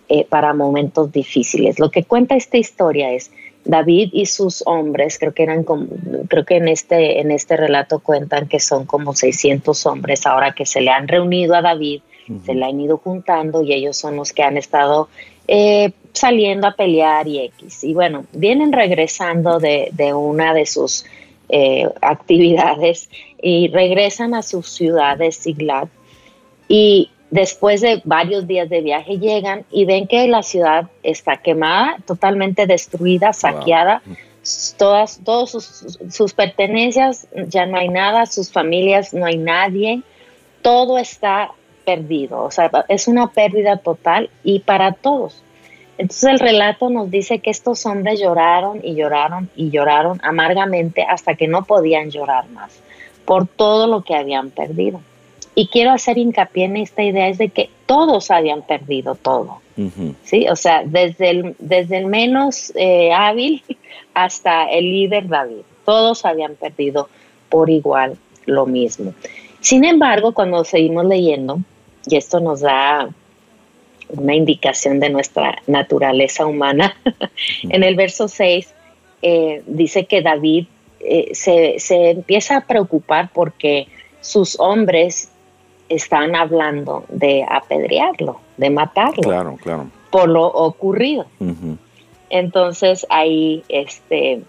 eh, 0.10 0.26
para 0.28 0.56
momentos 0.56 1.12
difíciles. 1.12 1.78
Lo 1.78 1.92
que 1.92 2.04
cuenta 2.04 2.36
esta 2.36 2.58
historia 2.58 3.12
es 3.12 3.30
David 3.64 4.10
y 4.14 4.26
sus 4.26 4.64
hombres, 4.66 5.20
creo 5.20 5.32
que 5.32 5.44
eran 5.44 5.64
como, 5.64 5.86
creo 6.28 6.44
que 6.44 6.58
en 6.58 6.68
este, 6.68 7.20
en 7.20 7.30
este 7.30 7.56
relato 7.56 8.00
cuentan 8.00 8.48
que 8.48 8.60
son 8.60 8.88
como 8.88 9.14
600 9.14 9.86
hombres 9.86 10.26
ahora 10.26 10.54
que 10.54 10.66
se 10.66 10.82
le 10.82 10.90
han 10.90 11.08
reunido 11.08 11.54
a 11.54 11.62
David, 11.62 12.02
se 12.44 12.56
le 12.56 12.66
han 12.66 12.82
ido 12.82 12.98
juntando 12.98 13.62
y 13.62 13.74
ellos 13.74 13.96
son 13.96 14.16
los 14.16 14.34
que 14.34 14.42
han 14.42 14.58
estado 14.58 15.08
eh, 15.48 15.92
saliendo 16.14 16.66
a 16.66 16.76
pelear 16.76 17.28
y 17.28 17.42
X. 17.42 17.84
Y 17.84 17.94
bueno, 17.94 18.26
vienen 18.34 18.74
regresando 18.74 19.60
de, 19.60 19.90
de 19.92 20.16
una 20.16 20.56
de 20.56 20.66
sus 20.66 21.06
eh, 21.50 21.88
actividades 22.02 23.08
y 23.40 23.68
regresan 23.68 24.34
a 24.34 24.42
sus 24.42 24.68
ciudades 24.68 25.36
Siglat 25.36 25.90
y 26.68 27.10
Después 27.32 27.80
de 27.80 28.02
varios 28.04 28.46
días 28.46 28.68
de 28.68 28.82
viaje 28.82 29.18
llegan 29.18 29.64
y 29.72 29.86
ven 29.86 30.06
que 30.06 30.28
la 30.28 30.44
ciudad 30.44 30.90
está 31.02 31.38
quemada, 31.38 31.96
totalmente 32.06 32.68
destruida, 32.68 33.32
saqueada. 33.32 34.02
Todas, 34.78 35.22
todas 35.24 35.50
sus, 35.50 36.34
pertenencias, 36.34 37.28
ya 37.48 37.66
no 37.66 37.78
hay 37.78 37.88
nada, 37.88 38.26
sus 38.26 38.52
familias, 38.52 39.14
no 39.14 39.26
hay 39.26 39.38
nadie. 39.38 40.02
Todo 40.62 40.98
está 40.98 41.52
perdido. 41.86 42.44
O 42.44 42.52
sea, 42.52 42.70
es 42.90 43.08
una 43.08 43.28
pérdida 43.28 43.78
total 43.78 44.30
y 44.44 44.60
para 44.60 44.92
todos. 44.92 45.42
Entonces 45.98 46.32
el 46.32 46.40
relato 46.40 46.90
nos 46.90 47.10
dice 47.12 47.40
que 47.40 47.50
estos 47.50 47.86
hombres 47.86 48.20
lloraron 48.20 48.82
y 48.84 48.96
lloraron 48.96 49.50
y 49.56 49.70
lloraron 49.70 50.20
amargamente 50.22 51.04
hasta 51.08 51.36
que 51.36 51.48
no 51.48 51.64
podían 51.64 52.12
llorar 52.12 52.50
más 52.50 52.82
por 53.24 53.48
todo 53.48 53.88
lo 53.88 54.02
que 54.02 54.16
habían 54.16 54.50
perdido. 54.50 55.00
Y 55.54 55.68
quiero 55.68 55.92
hacer 55.92 56.18
hincapié 56.18 56.66
en 56.66 56.78
esta 56.78 57.04
idea, 57.04 57.28
es 57.28 57.38
de 57.38 57.50
que 57.50 57.70
todos 57.86 58.32
habían 58.32 58.62
perdido 58.62 59.16
todo, 59.16 59.62
¿sí? 60.24 60.48
O 60.48 60.56
sea, 60.56 60.84
desde 60.86 61.30
el, 61.30 61.56
desde 61.60 61.98
el 61.98 62.06
menos 62.06 62.72
eh, 62.76 63.12
hábil 63.12 63.62
hasta 64.14 64.70
el 64.70 64.86
líder 64.86 65.28
David, 65.28 65.64
todos 65.86 66.26
habían 66.26 66.56
perdido 66.56 67.10
por 67.50 67.70
igual 67.70 68.18
lo 68.46 68.66
mismo. 68.66 69.14
Sin 69.60 69.84
embargo, 69.84 70.34
cuando 70.34 70.64
seguimos 70.64 71.06
leyendo, 71.06 71.60
y 72.08 72.16
esto 72.16 72.40
nos 72.40 72.62
da 72.62 73.10
una 74.10 74.36
indicación 74.36 75.00
de 75.00 75.10
nuestra 75.10 75.62
naturaleza 75.68 76.46
humana, 76.46 76.96
en 77.64 77.84
el 77.84 77.96
verso 77.96 78.28
6 78.28 78.74
eh, 79.22 79.64
dice 79.68 80.06
que 80.06 80.22
David 80.22 80.66
eh, 81.00 81.30
se, 81.34 81.76
se 81.80 82.12
empieza 82.12 82.58
a 82.58 82.68
preocupar 82.68 83.30
porque 83.34 83.88
sus 84.20 84.60
hombres 84.60 85.31
están 85.92 86.36
hablando 86.36 87.04
de 87.10 87.46
apedrearlo, 87.48 88.40
de 88.58 88.70
matarlo. 88.70 89.24
Claro, 89.24 89.58
claro. 89.62 89.88
Por 90.10 90.30
lo 90.30 90.46
ocurrido. 90.46 91.26
Entonces 92.30 93.06
ahí 93.10 93.64
este, 93.68 94.42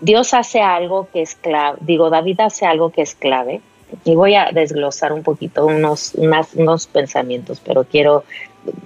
Dios 0.00 0.34
hace 0.34 0.60
algo 0.60 1.08
que 1.12 1.22
es 1.22 1.34
clave, 1.34 1.78
digo, 1.80 2.10
David 2.10 2.40
hace 2.40 2.66
algo 2.66 2.90
que 2.90 3.02
es 3.02 3.14
clave. 3.14 3.60
Y 4.04 4.16
voy 4.16 4.34
a 4.34 4.50
desglosar 4.52 5.12
un 5.12 5.22
poquito 5.22 5.64
unos, 5.64 6.14
unos 6.14 6.86
pensamientos, 6.88 7.62
pero 7.64 7.84
quiero 7.84 8.24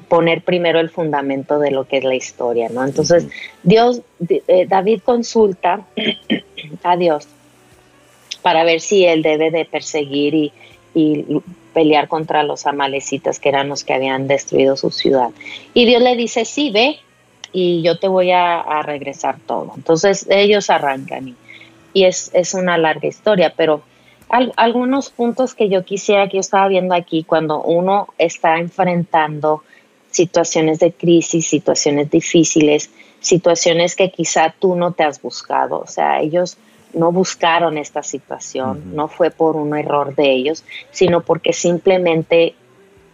poner 0.09 0.43
primero 0.43 0.79
el 0.79 0.91
fundamento 0.91 1.59
de 1.59 1.71
lo 1.71 1.85
que 1.85 1.99
es 1.99 2.05
la 2.05 2.15
historia, 2.15 2.69
¿no? 2.69 2.85
Entonces, 2.85 3.27
Dios, 3.63 4.03
eh, 4.29 4.67
David 4.69 5.01
consulta 5.03 5.87
a 6.83 6.97
Dios 6.99 7.27
para 8.43 8.63
ver 8.65 8.83
si 8.83 9.07
él 9.07 9.23
debe 9.23 9.51
de 9.51 9.65
perseguir 9.65 10.35
y, 10.35 10.53
y 10.95 11.25
pelear 11.73 12.09
contra 12.09 12.43
los 12.43 12.67
amalecitas 12.67 13.39
que 13.39 13.49
eran 13.49 13.69
los 13.69 13.85
que 13.85 13.95
habían 13.95 14.27
destruido 14.27 14.77
su 14.77 14.91
ciudad. 14.91 15.31
Y 15.75 15.87
Dios 15.87 16.03
le 16.03 16.17
dice, 16.17 16.45
sí, 16.45 16.71
ve 16.71 16.99
y 17.53 17.83
yo 17.83 17.99
te 17.99 18.09
voy 18.09 18.31
a, 18.31 18.83
regresar 18.83 19.39
todo. 19.47 19.73
Entonces 19.77 20.27
ellos 20.31 20.71
arrancan 20.71 21.37
y, 21.93 22.05
es, 22.05 22.31
es, 22.35 22.55
una 22.55 22.79
larga 22.79 23.09
historia, 23.09 23.53
pero 23.57 23.83
algunos 24.29 25.11
puntos 25.11 25.55
que 25.55 25.69
yo 25.69 25.85
quisiera 25.85 26.29
que 26.29 26.37
yo 26.37 26.41
estaba 26.41 26.69
viendo 26.69 26.95
aquí 26.95 27.25
cuando 27.25 27.63
uno 27.63 28.09
está 28.17 28.59
enfrentando 28.59 29.65
situaciones 30.11 30.79
de 30.79 30.93
crisis, 30.93 31.49
situaciones 31.49 32.11
difíciles, 32.11 32.91
situaciones 33.21 33.97
que 33.97 34.11
quizá 34.11 34.55
tú 34.59 34.77
no 34.77 34.93
te 34.93 35.03
has 35.03 35.21
buscado, 35.21 35.81
o 35.81 35.87
sea, 35.87 36.21
ellos 36.21 36.57
no 36.93 37.13
buscaron 37.13 37.79
esta 37.79 38.03
situación, 38.03 38.95
no 38.95 39.09
fue 39.09 39.31
por 39.31 39.57
un 39.57 39.77
error 39.77 40.15
de 40.15 40.31
ellos, 40.31 40.65
sino 40.91 41.23
porque 41.23 41.53
simplemente 41.53 42.55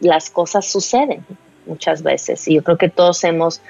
las 0.00 0.30
cosas 0.30 0.66
suceden 0.66 1.25
muchas 1.66 2.02
veces. 2.02 2.47
Y 2.49 2.54
yo 2.54 2.64
creo 2.64 2.78
que 2.78 2.88
todos 2.88 3.23
hemos 3.25 3.61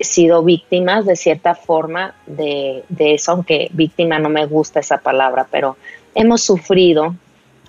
sido 0.00 0.42
víctimas 0.42 1.06
de 1.06 1.16
cierta 1.16 1.54
forma 1.54 2.14
de, 2.26 2.84
eso, 2.98 3.32
aunque 3.32 3.68
víctima 3.72 4.18
no 4.18 4.28
me 4.28 4.46
gusta 4.46 4.80
esa 4.80 4.98
palabra, 4.98 5.48
pero 5.50 5.76
hemos 6.14 6.42
sufrido 6.42 7.14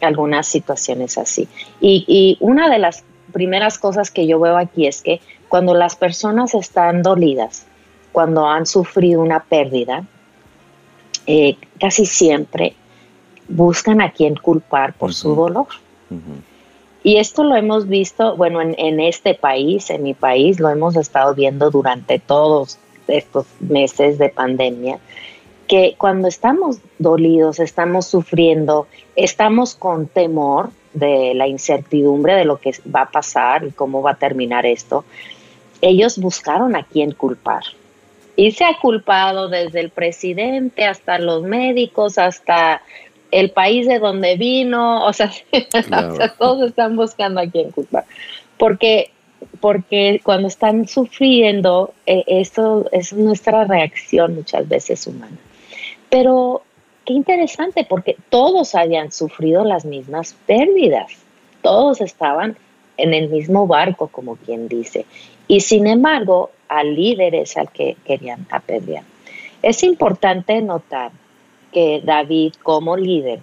algunas 0.01 0.47
situaciones 0.47 1.17
así. 1.17 1.47
Y, 1.81 2.05
y 2.07 2.37
una 2.39 2.69
de 2.69 2.79
las 2.79 3.03
primeras 3.33 3.77
cosas 3.77 4.11
que 4.11 4.27
yo 4.27 4.39
veo 4.39 4.57
aquí 4.57 4.87
es 4.87 5.01
que 5.01 5.21
cuando 5.47 5.73
las 5.73 5.95
personas 5.95 6.53
están 6.53 7.01
dolidas, 7.01 7.65
cuando 8.11 8.47
han 8.47 8.65
sufrido 8.65 9.21
una 9.21 9.43
pérdida, 9.43 10.03
eh, 11.31 11.57
casi 11.79 12.07
siempre 12.07 12.73
buscan 13.47 14.01
a 14.01 14.11
quien 14.11 14.33
culpar 14.33 14.93
por 14.93 15.13
su 15.13 15.35
dolor. 15.35 15.67
Y 17.03 17.17
esto 17.17 17.43
lo 17.43 17.55
hemos 17.55 17.87
visto, 17.87 18.35
bueno, 18.35 18.61
en, 18.61 18.99
este 18.99 19.35
país, 19.35 19.91
en 19.91 20.01
mi 20.01 20.15
país, 20.15 20.59
lo 20.59 20.69
hemos 20.69 20.95
estado 20.95 21.35
viendo 21.35 21.69
durante 21.69 22.17
todos 22.17 22.79
estos 23.07 23.45
meses 23.59 24.17
de 24.17 24.29
pandemia, 24.29 24.97
que 25.67 25.93
cuando 25.99 26.27
estamos 26.27 26.79
dolidos, 26.97 27.59
estamos 27.59 28.07
sufriendo, 28.07 28.87
estamos 29.15 29.75
con 29.75 30.07
temor 30.07 30.71
de 30.93 31.35
la 31.35 31.47
incertidumbre 31.47 32.33
de 32.33 32.45
lo 32.45 32.57
que 32.57 32.71
va 32.93 33.03
a 33.03 33.11
pasar 33.11 33.65
y 33.65 33.71
cómo 33.71 34.01
va 34.01 34.13
a 34.13 34.15
terminar 34.15 34.65
esto, 34.65 35.05
ellos 35.81 36.17
buscaron 36.17 36.75
a 36.75 36.85
quien 36.85 37.11
culpar. 37.11 37.61
Y 38.39 38.51
se 38.51 38.63
ha 38.63 38.77
culpado 38.79 39.49
desde 39.49 39.81
el 39.81 39.89
presidente 39.89 40.85
hasta 40.85 41.19
los 41.19 41.43
médicos, 41.43 42.17
hasta 42.17 42.81
el 43.31 43.51
país 43.51 43.85
de 43.85 43.99
donde 43.99 44.37
vino, 44.37 45.05
o 45.05 45.11
sea, 45.11 45.29
todos 46.39 46.69
están 46.69 46.95
buscando 46.95 47.41
a 47.41 47.47
quién 47.47 47.71
culpar. 47.71 48.05
Porque, 48.57 49.11
porque 49.59 50.21
cuando 50.23 50.47
están 50.47 50.87
sufriendo, 50.87 51.93
eh, 52.05 52.23
esto 52.27 52.85
es 52.93 53.11
nuestra 53.11 53.65
reacción 53.65 54.35
muchas 54.35 54.69
veces 54.69 55.05
humana. 55.05 55.35
Pero 56.09 56.61
qué 57.03 57.11
interesante, 57.11 57.85
porque 57.89 58.15
todos 58.29 58.73
habían 58.73 59.11
sufrido 59.11 59.65
las 59.65 59.83
mismas 59.83 60.33
pérdidas, 60.45 61.11
todos 61.61 61.99
estaban 61.99 62.55
en 62.95 63.13
el 63.13 63.27
mismo 63.27 63.67
barco, 63.67 64.07
como 64.07 64.37
quien 64.37 64.69
dice. 64.69 65.05
Y 65.49 65.61
sin 65.61 65.87
embargo, 65.87 66.51
al 66.67 66.95
líder 66.95 67.33
es 67.33 67.57
al 67.57 67.71
que 67.71 67.97
querían 68.05 68.45
apedrear. 68.51 69.03
Es 69.63 69.83
importante 69.83 70.61
notar 70.61 71.11
que 71.73 72.01
David 72.05 72.53
como 72.61 72.95
líder, 72.95 73.39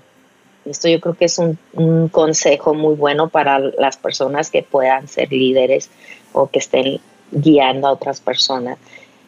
esto 0.65 0.89
yo 0.89 1.01
creo 1.01 1.15
que 1.15 1.25
es 1.27 1.39
un, 1.39 1.59
consejo 2.11 2.75
muy 2.75 2.95
bueno 2.95 3.29
para 3.29 3.59
las 3.59 3.97
personas 3.97 4.51
que 4.51 4.63
puedan 4.63 5.09
ser 5.09 5.33
líderes 5.33 5.91
o 6.33 6.49
que 6.49 6.61
estén 6.61 7.01
guiando 7.33 7.89
a 7.89 7.93
otras 7.93 8.21
personas. 8.21 8.79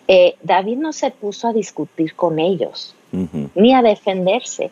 Eh, 0.07 0.37
David 0.43 0.79
no 0.79 0.93
se 0.93 1.11
puso 1.11 1.49
a 1.49 1.53
discutir 1.53 2.15
con 2.15 2.39
ellos, 2.39 2.95
ni 3.11 3.75
a 3.75 3.83
defenderse, 3.83 4.71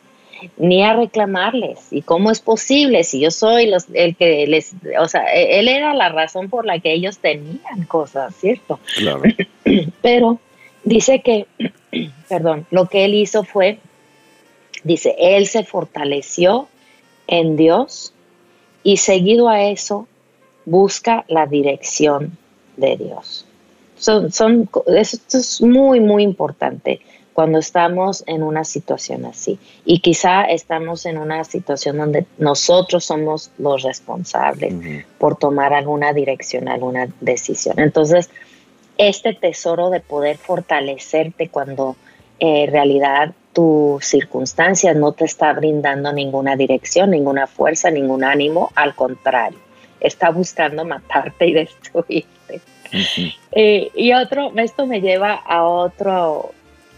ni 0.56 0.82
a 0.82 0.94
reclamarles. 0.94 1.92
¿Y 1.92 2.02
cómo 2.02 2.30
es 2.30 2.40
posible 2.40 3.04
si 3.04 3.20
yo 3.20 3.30
soy 3.30 3.66
los, 3.66 3.86
el 3.92 4.16
que 4.16 4.46
les, 4.46 4.72
o 4.98 5.08
sea, 5.08 5.34
e, 5.34 5.58
él 5.58 5.68
era 5.68 5.94
la 5.94 6.08
razón 6.08 6.48
por 6.48 6.66
la 6.66 6.78
que 6.78 6.92
ellos 6.92 7.18
tenían 7.18 7.84
cosas, 7.88 8.34
¿cierto? 8.36 8.78
Claro. 8.96 9.22
Pero 10.02 10.38
dice 10.84 11.20
que, 11.22 11.46
perdón, 12.28 12.66
lo 12.70 12.86
que 12.86 13.04
él 13.04 13.14
hizo 13.14 13.44
fue, 13.44 13.78
dice, 14.84 15.14
él 15.18 15.46
se 15.46 15.64
fortaleció 15.64 16.68
en 17.26 17.56
Dios 17.56 18.12
y 18.82 18.98
seguido 18.98 19.48
a 19.48 19.64
eso 19.64 20.06
busca 20.64 21.24
la 21.28 21.46
dirección 21.46 22.36
de 22.76 22.96
Dios. 22.96 23.46
Son, 23.98 24.30
son, 24.30 24.68
esto 24.86 25.38
es 25.38 25.62
muy, 25.62 26.00
muy 26.00 26.22
importante 26.22 27.00
cuando 27.36 27.58
estamos 27.58 28.24
en 28.26 28.42
una 28.42 28.64
situación 28.64 29.26
así. 29.26 29.58
Y 29.84 30.00
quizá 30.00 30.44
estamos 30.44 31.04
en 31.04 31.18
una 31.18 31.44
situación 31.44 31.98
donde 31.98 32.24
nosotros 32.38 33.04
somos 33.04 33.50
los 33.58 33.82
responsables 33.82 35.04
por 35.18 35.36
tomar 35.36 35.74
alguna 35.74 36.14
dirección, 36.14 36.66
alguna 36.66 37.08
decisión. 37.20 37.78
Entonces, 37.78 38.30
este 38.96 39.34
tesoro 39.34 39.90
de 39.90 40.00
poder 40.00 40.38
fortalecerte 40.38 41.50
cuando 41.50 41.96
eh, 42.40 42.64
en 42.64 42.72
realidad 42.72 43.34
tu 43.52 43.98
circunstancia 44.00 44.94
no 44.94 45.12
te 45.12 45.26
está 45.26 45.52
brindando 45.52 46.14
ninguna 46.14 46.56
dirección, 46.56 47.10
ninguna 47.10 47.46
fuerza, 47.46 47.90
ningún 47.90 48.24
ánimo, 48.24 48.72
al 48.74 48.94
contrario, 48.94 49.58
está 50.00 50.30
buscando 50.30 50.86
matarte 50.86 51.48
y 51.48 51.52
destruirte. 51.52 52.62
Eh, 53.52 53.90
y 53.94 54.14
otro, 54.14 54.52
esto 54.56 54.86
me 54.86 55.02
lleva 55.02 55.34
a 55.34 55.64
otro, 55.64 56.54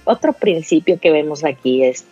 otro 0.09 0.33
principio 0.33 0.99
que 0.99 1.11
vemos 1.11 1.45
aquí, 1.45 1.85
es 1.85 2.05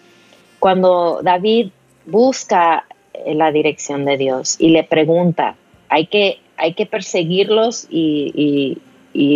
cuando 0.59 1.21
David 1.23 1.71
busca 2.05 2.87
la 3.27 3.51
dirección 3.51 4.05
de 4.05 4.17
Dios 4.17 4.57
y 4.59 4.71
le 4.71 4.85
pregunta, 4.85 5.57
¿hay 5.89 6.07
que, 6.07 6.39
hay 6.57 6.75
que 6.75 6.87
perseguirlos 6.87 7.87
y, 7.91 8.79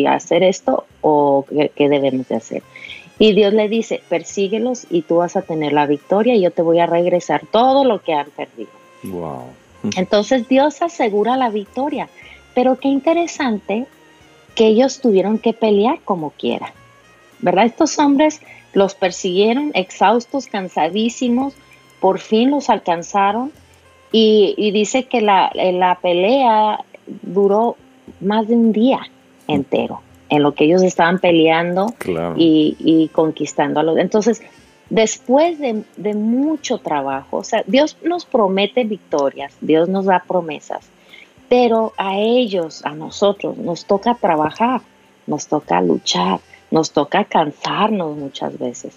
hacer 0.07 0.43
esto 0.43 0.85
o 1.01 1.47
qué, 1.49 1.89
debemos 1.89 2.29
de 2.29 2.37
hacer? 2.37 2.63
Y 3.19 3.33
Dios 3.33 3.53
le 3.53 3.69
dice, 3.69 4.03
persíguelos 4.09 4.87
y 4.91 5.03
tú 5.03 5.17
vas 5.17 5.37
a 5.37 5.43
tener 5.43 5.73
la 5.73 5.87
victoria 5.87 6.35
y 6.35 6.43
yo 6.43 6.51
te 6.51 6.63
voy 6.63 6.81
a 6.81 6.87
regresar 6.87 7.43
todo 7.51 7.85
lo 7.85 8.03
que 8.03 8.15
han 8.15 8.31
perdido. 8.31 8.71
Wow. 9.03 9.45
Entonces 9.97 10.49
Dios 10.49 10.83
asegura 10.83 11.37
la 11.37 11.51
victoria. 11.51 12.09
Pero 12.55 12.77
qué 12.77 12.89
interesante 12.89 13.87
que 14.55 14.67
ellos 14.67 15.01
tuvieron 15.01 15.39
que 15.39 15.53
pelear 15.53 16.01
como 16.05 16.31
quiera. 16.31 16.73
¿Verdad? 17.43 17.67
Estos 17.67 17.99
hombres 17.99 18.41
los 18.73 18.95
persiguieron 18.95 19.73
exhaustos, 19.75 20.47
cansadísimos, 20.47 21.55
por 22.01 22.19
fin 22.19 22.51
los 22.51 22.71
alcanzaron 22.71 23.53
y, 24.13 24.71
dice 24.73 25.05
que 25.05 25.21
la, 25.21 25.53
la, 25.55 25.99
pelea 26.01 26.85
duró 27.07 27.77
más 28.21 28.49
de 28.49 28.55
un 28.55 28.73
día 28.73 29.01
entero 29.47 30.01
en 30.29 30.43
lo 30.43 30.53
que 30.53 30.65
ellos 30.65 30.83
estaban 30.83 31.19
peleando 31.19 31.95
y, 32.37 32.77
y, 32.79 33.09
conquistando 33.09 33.81
a 33.81 33.83
los. 33.83 33.99
Entonces, 33.99 34.43
después 34.89 35.59
de, 35.59 35.85
de, 35.97 36.15
mucho 36.15 36.79
trabajo, 36.79 37.39
o 37.39 37.45
sea, 37.45 37.63
Dios 37.67 37.97
nos 38.03 38.25
promete 38.25 38.85
victorias, 38.85 39.55
Dios 39.61 39.89
nos 39.89 40.07
da 40.07 40.25
promesas, 40.27 40.89
pero 41.49 41.93
a 41.97 42.19
ellos, 42.19 42.85
a 42.85 42.95
nosotros, 42.95 43.57
nos 43.59 43.85
toca 43.85 44.15
trabajar, 44.15 44.81
nos 45.27 45.47
toca 45.47 45.81
luchar, 45.81 46.41
nos 46.71 46.93
toca 46.93 47.25
cansarnos 47.25 48.17
muchas 48.17 48.59
veces, 48.59 48.97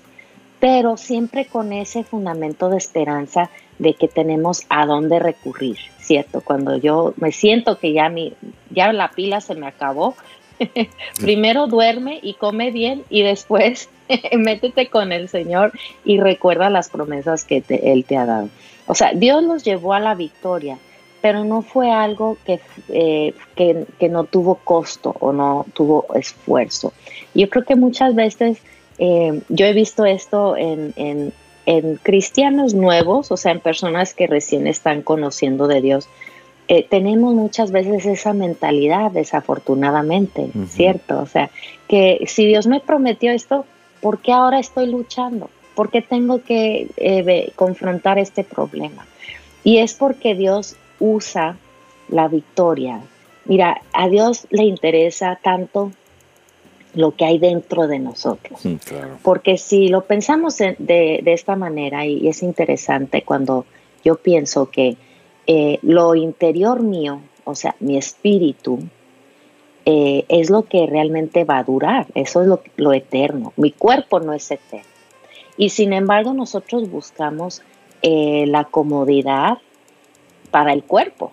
pero 0.60 0.98
siempre 0.98 1.46
con 1.46 1.74
ese 1.74 2.04
fundamento 2.04 2.70
de 2.70 2.78
esperanza 2.78 3.50
de 3.80 3.94
que 3.96 4.08
tenemos 4.08 4.64
a 4.70 4.86
dónde 4.86 5.20
recurrir, 5.20 5.78
¿cierto? 6.00 6.42
Cuando 6.42 6.78
yo 6.78 7.14
me 7.18 7.32
siento 7.32 7.80
que 7.80 7.94
ya, 7.94 8.10
mi, 8.10 8.34
ya 8.70 8.94
la 8.94 9.10
pila 9.10 9.42
se 9.42 9.56
me 9.56 9.68
acabó, 9.68 10.16
primero 11.20 11.68
duerme 11.68 12.20
y 12.22 12.36
come 12.36 12.72
bien 12.72 13.04
y 13.10 13.24
después 13.24 13.90
métete 14.38 14.90
con 14.90 15.12
el 15.12 15.30
Señor 15.30 15.72
y 16.06 16.20
recuerda 16.20 16.70
las 16.70 16.90
promesas 16.90 17.44
que 17.44 17.64
Él 17.68 18.06
te 18.06 18.18
ha 18.18 18.26
dado. 18.26 18.50
O 18.86 18.96
sea, 18.96 19.14
Dios 19.14 19.44
los 19.44 19.64
llevó 19.64 19.94
a 19.94 20.00
la 20.00 20.16
victoria, 20.16 20.78
pero 21.24 21.46
no 21.46 21.62
fue 21.62 21.90
algo 21.90 22.38
que, 22.46 22.60
eh, 22.90 23.34
que, 23.56 24.10
no 24.10 24.26
tuvo 24.26 24.56
costo 24.56 25.16
o 25.22 25.32
no 25.32 25.66
tuvo 25.74 26.06
esfuerzo. 26.16 26.92
Yo 27.34 27.50
creo 27.50 27.64
que 27.64 27.78
muchas 27.78 28.14
veces 28.14 28.58
eh, 28.98 29.40
yo 29.48 29.66
he 29.66 29.72
visto 29.72 30.06
esto 30.06 30.58
en, 30.58 30.94
en, 30.98 31.32
cristianos 32.04 32.74
nuevos, 32.74 33.32
o 33.32 33.38
sea, 33.38 33.54
en 33.54 33.62
personas 33.62 34.14
que 34.14 34.28
recién 34.28 34.68
están 34.68 35.02
conociendo 35.02 35.68
de 35.68 35.80
Dios. 35.80 36.10
Eh, 36.68 36.86
tenemos 36.90 37.34
muchas 37.34 37.72
veces 37.72 38.06
esa 38.06 38.34
mentalidad, 38.34 39.10
desafortunadamente, 39.12 40.50
¿cierto? 40.68 41.22
O 41.22 41.26
sea, 41.26 41.50
que 41.88 42.26
si 42.28 42.46
Dios 42.46 42.68
me 42.68 42.82
prometió 42.82 43.32
esto, 43.32 43.66
¿por 44.02 44.20
qué 44.20 44.34
ahora 44.34 44.60
estoy 44.60 44.88
luchando? 44.88 45.50
¿Por 45.74 45.90
qué 45.90 46.02
tengo 46.02 46.42
que 46.44 47.54
confrontar 47.56 48.20
este 48.20 48.44
problema? 48.44 49.08
Y 49.64 49.78
es 49.78 49.94
porque 49.94 50.36
Dios 50.36 50.76
usa 51.00 51.58
la 52.10 52.28
victoria. 52.28 53.02
Mira, 53.46 53.82
a 53.94 54.08
Dios 54.08 54.48
le 54.50 54.64
interesa 54.64 55.40
tanto 55.42 55.92
lo 56.94 57.16
que 57.16 57.26
hay 57.26 57.40
dentro 57.40 57.88
de 57.88 58.00
nosotros. 58.00 58.62
Porque 59.24 59.58
si 59.58 59.88
lo 59.88 60.06
pensamos 60.06 60.58
de, 60.58 61.24
esta 61.26 61.56
manera, 61.56 62.06
y 62.06 62.28
es 62.28 62.44
interesante 62.44 63.24
cuando 63.24 63.66
yo 64.04 64.16
pienso 64.16 64.70
que 64.70 64.98
eh, 65.48 65.80
lo 65.82 66.16
interior 66.16 66.82
mío, 66.82 67.22
o 67.44 67.56
sea, 67.56 67.76
mi 67.80 67.98
espíritu, 67.98 68.80
eh, 69.86 70.24
es 70.30 70.50
lo 70.50 70.64
que 70.64 70.88
realmente 70.88 71.44
va 71.44 71.58
a 71.58 71.64
durar, 71.64 72.08
eso 72.16 72.42
es 72.42 72.48
lo, 72.78 72.94
eterno. 72.94 73.52
Mi 73.58 73.72
cuerpo 73.72 74.20
no 74.20 74.34
es 74.34 74.50
eterno. 74.50 74.88
Y 75.58 75.70
sin 75.70 75.94
embargo, 75.94 76.34
nosotros 76.34 76.90
buscamos 76.90 77.62
eh, 78.02 78.46
la 78.48 78.66
comodidad, 78.66 79.58
para 80.54 80.72
el 80.72 80.84
cuerpo, 80.84 81.32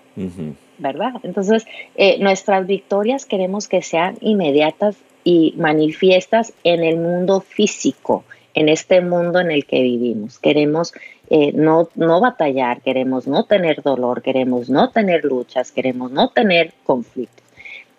¿verdad? 0.79 1.13
Entonces, 1.25 1.67
eh, 1.95 2.19
nuestras 2.21 2.67
victorias 2.67 3.27
queremos 3.27 3.69
que 3.69 3.83
sean 3.83 4.17
inmediatas 4.23 4.97
y 5.25 5.53
manifiestas 5.59 6.55
en 6.65 6.83
el 6.83 6.97
mundo 6.97 7.43
físico, 7.43 8.25
en 8.55 8.71
este 8.71 9.03
mundo 9.03 9.39
en 9.39 9.51
el 9.51 9.67
que 9.67 9.83
vivimos. 9.83 10.39
Queremos 10.39 10.95
eh, 11.29 11.53
no, 11.53 11.91
no 11.97 12.23
batallar, 12.23 12.81
queremos 12.81 13.27
no 13.27 13.45
tener 13.45 13.83
dolor, 13.83 14.23
queremos 14.23 14.71
no 14.71 14.89
tener 14.89 15.23
luchas, 15.27 15.71
queremos 15.71 16.11
no 16.13 16.31
tener 16.31 16.73
conflictos. 16.85 17.45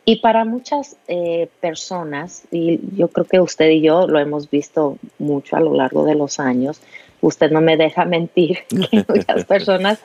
Y 0.03 0.15
para 0.15 0.43
muchas 0.43 0.97
eh, 1.07 1.49
personas, 1.59 2.45
y 2.49 2.79
yo 2.97 3.09
creo 3.09 3.27
que 3.27 3.39
usted 3.39 3.69
y 3.69 3.81
yo 3.81 4.07
lo 4.07 4.17
hemos 4.17 4.49
visto 4.49 4.97
mucho 5.19 5.55
a 5.55 5.59
lo 5.59 5.75
largo 5.75 6.03
de 6.03 6.15
los 6.15 6.39
años, 6.39 6.81
usted 7.21 7.51
no 7.51 7.61
me 7.61 7.77
deja 7.77 8.05
mentir, 8.17 8.61
que 8.89 9.05
muchas 9.07 9.45
personas 9.55 9.99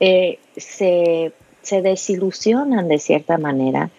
eh, 0.00 0.38
se, 0.56 1.32
desilusionan 1.82 2.88
de 2.88 2.98
cierta 2.98 3.38
manera 3.38 3.90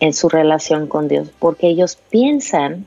en 0.00 0.14
su 0.14 0.28
relación 0.28 0.86
con 0.86 1.08
Dios, 1.08 1.30
porque 1.38 1.66
ellos 1.66 1.98
piensan 2.10 2.86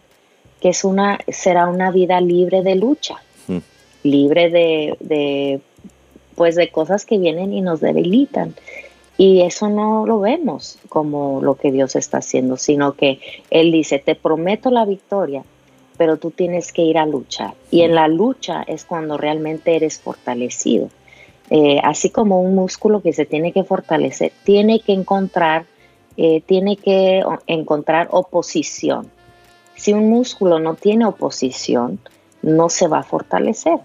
que 0.61 0.69
es 0.69 0.85
una, 0.85 1.19
será 1.27 1.67
una 1.67 1.91
vida 1.91 2.21
libre 2.21 2.63
de 2.63 2.75
lucha, 2.75 3.17
hmm. 3.47 3.57
libre 4.03 4.49
de, 4.49 5.61
pues 6.35 6.55
de 6.55 6.69
cosas 6.69 7.05
que 7.05 7.17
vienen 7.17 7.53
y 7.53 7.61
nos 7.61 7.81
debilitan. 7.81 8.55
Y 9.17 9.41
eso 9.41 9.69
no 9.69 10.07
lo 10.07 10.19
vemos 10.19 10.79
como 10.89 11.41
lo 11.41 11.55
que 11.55 11.71
Dios 11.71 11.95
está 11.95 12.19
haciendo, 12.19 12.57
sino 12.57 12.93
que 12.93 13.19
Él 13.49 13.71
dice, 13.71 13.99
te 13.99 14.15
prometo 14.15 14.71
la 14.71 14.85
victoria, 14.85 15.43
pero 15.97 16.17
tú 16.17 16.31
tienes 16.31 16.71
que 16.71 16.83
ir 16.83 16.97
a 16.97 17.05
luchar. 17.05 17.53
Y 17.69 17.81
en 17.81 17.93
la 17.93 18.07
lucha 18.07 18.63
es 18.65 18.85
cuando 18.85 19.17
realmente 19.17 19.75
eres 19.75 19.99
fortalecido. 19.99 20.89
Eh, 21.53 21.81
así 21.83 22.09
como 22.09 22.41
un 22.41 22.55
músculo 22.55 23.01
que 23.01 23.11
se 23.11 23.25
tiene 23.25 23.51
que 23.51 23.65
fortalecer, 23.65 24.31
tiene 24.45 24.79
que 24.79 24.93
encontrar, 24.93 25.65
eh, 26.15 26.39
tiene 26.45 26.77
que 26.77 27.21
encontrar 27.45 28.07
oposición. 28.11 29.11
Si 29.75 29.91
un 29.91 30.09
músculo 30.09 30.59
no 30.59 30.75
tiene 30.75 31.05
oposición, 31.05 31.99
no 32.41 32.69
se 32.69 32.87
va 32.87 32.99
a 32.99 33.03
fortalecer. 33.03 33.79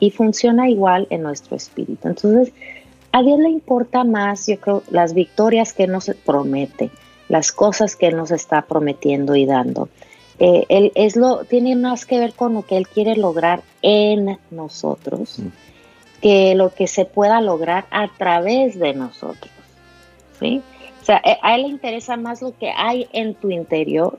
Y 0.00 0.10
funciona 0.10 0.68
igual 0.68 1.06
en 1.08 1.22
nuestro 1.22 1.56
espíritu. 1.56 2.08
Entonces, 2.08 2.52
a 3.12 3.22
Dios 3.22 3.38
le 3.38 3.48
importa 3.48 4.04
más, 4.04 4.46
yo 4.46 4.60
creo, 4.60 4.82
las 4.90 5.14
victorias 5.14 5.72
que 5.72 5.86
nos 5.86 6.10
promete, 6.26 6.90
las 7.28 7.52
cosas 7.52 7.96
que 7.96 8.10
nos 8.10 8.32
está 8.32 8.62
prometiendo 8.62 9.34
y 9.34 9.46
dando. 9.46 9.88
Eh, 10.40 10.66
él 10.68 10.92
es 10.94 11.16
lo, 11.16 11.44
tiene 11.44 11.74
más 11.74 12.04
que 12.04 12.18
ver 12.18 12.34
con 12.34 12.54
lo 12.54 12.66
que 12.66 12.76
Él 12.76 12.86
quiere 12.86 13.16
lograr 13.16 13.62
en 13.80 14.38
nosotros. 14.50 15.38
Mm 15.38 15.67
que 16.20 16.54
lo 16.54 16.74
que 16.74 16.86
se 16.86 17.04
pueda 17.04 17.40
lograr 17.40 17.86
a 17.90 18.08
través 18.08 18.78
de 18.78 18.94
nosotros. 18.94 19.52
¿sí? 20.38 20.62
O 21.00 21.04
sea, 21.04 21.20
eh, 21.24 21.38
a 21.42 21.54
él 21.54 21.62
le 21.62 21.68
interesa 21.68 22.16
más 22.16 22.42
lo 22.42 22.56
que 22.56 22.70
hay 22.70 23.08
en 23.12 23.34
tu 23.34 23.50
interior 23.50 24.18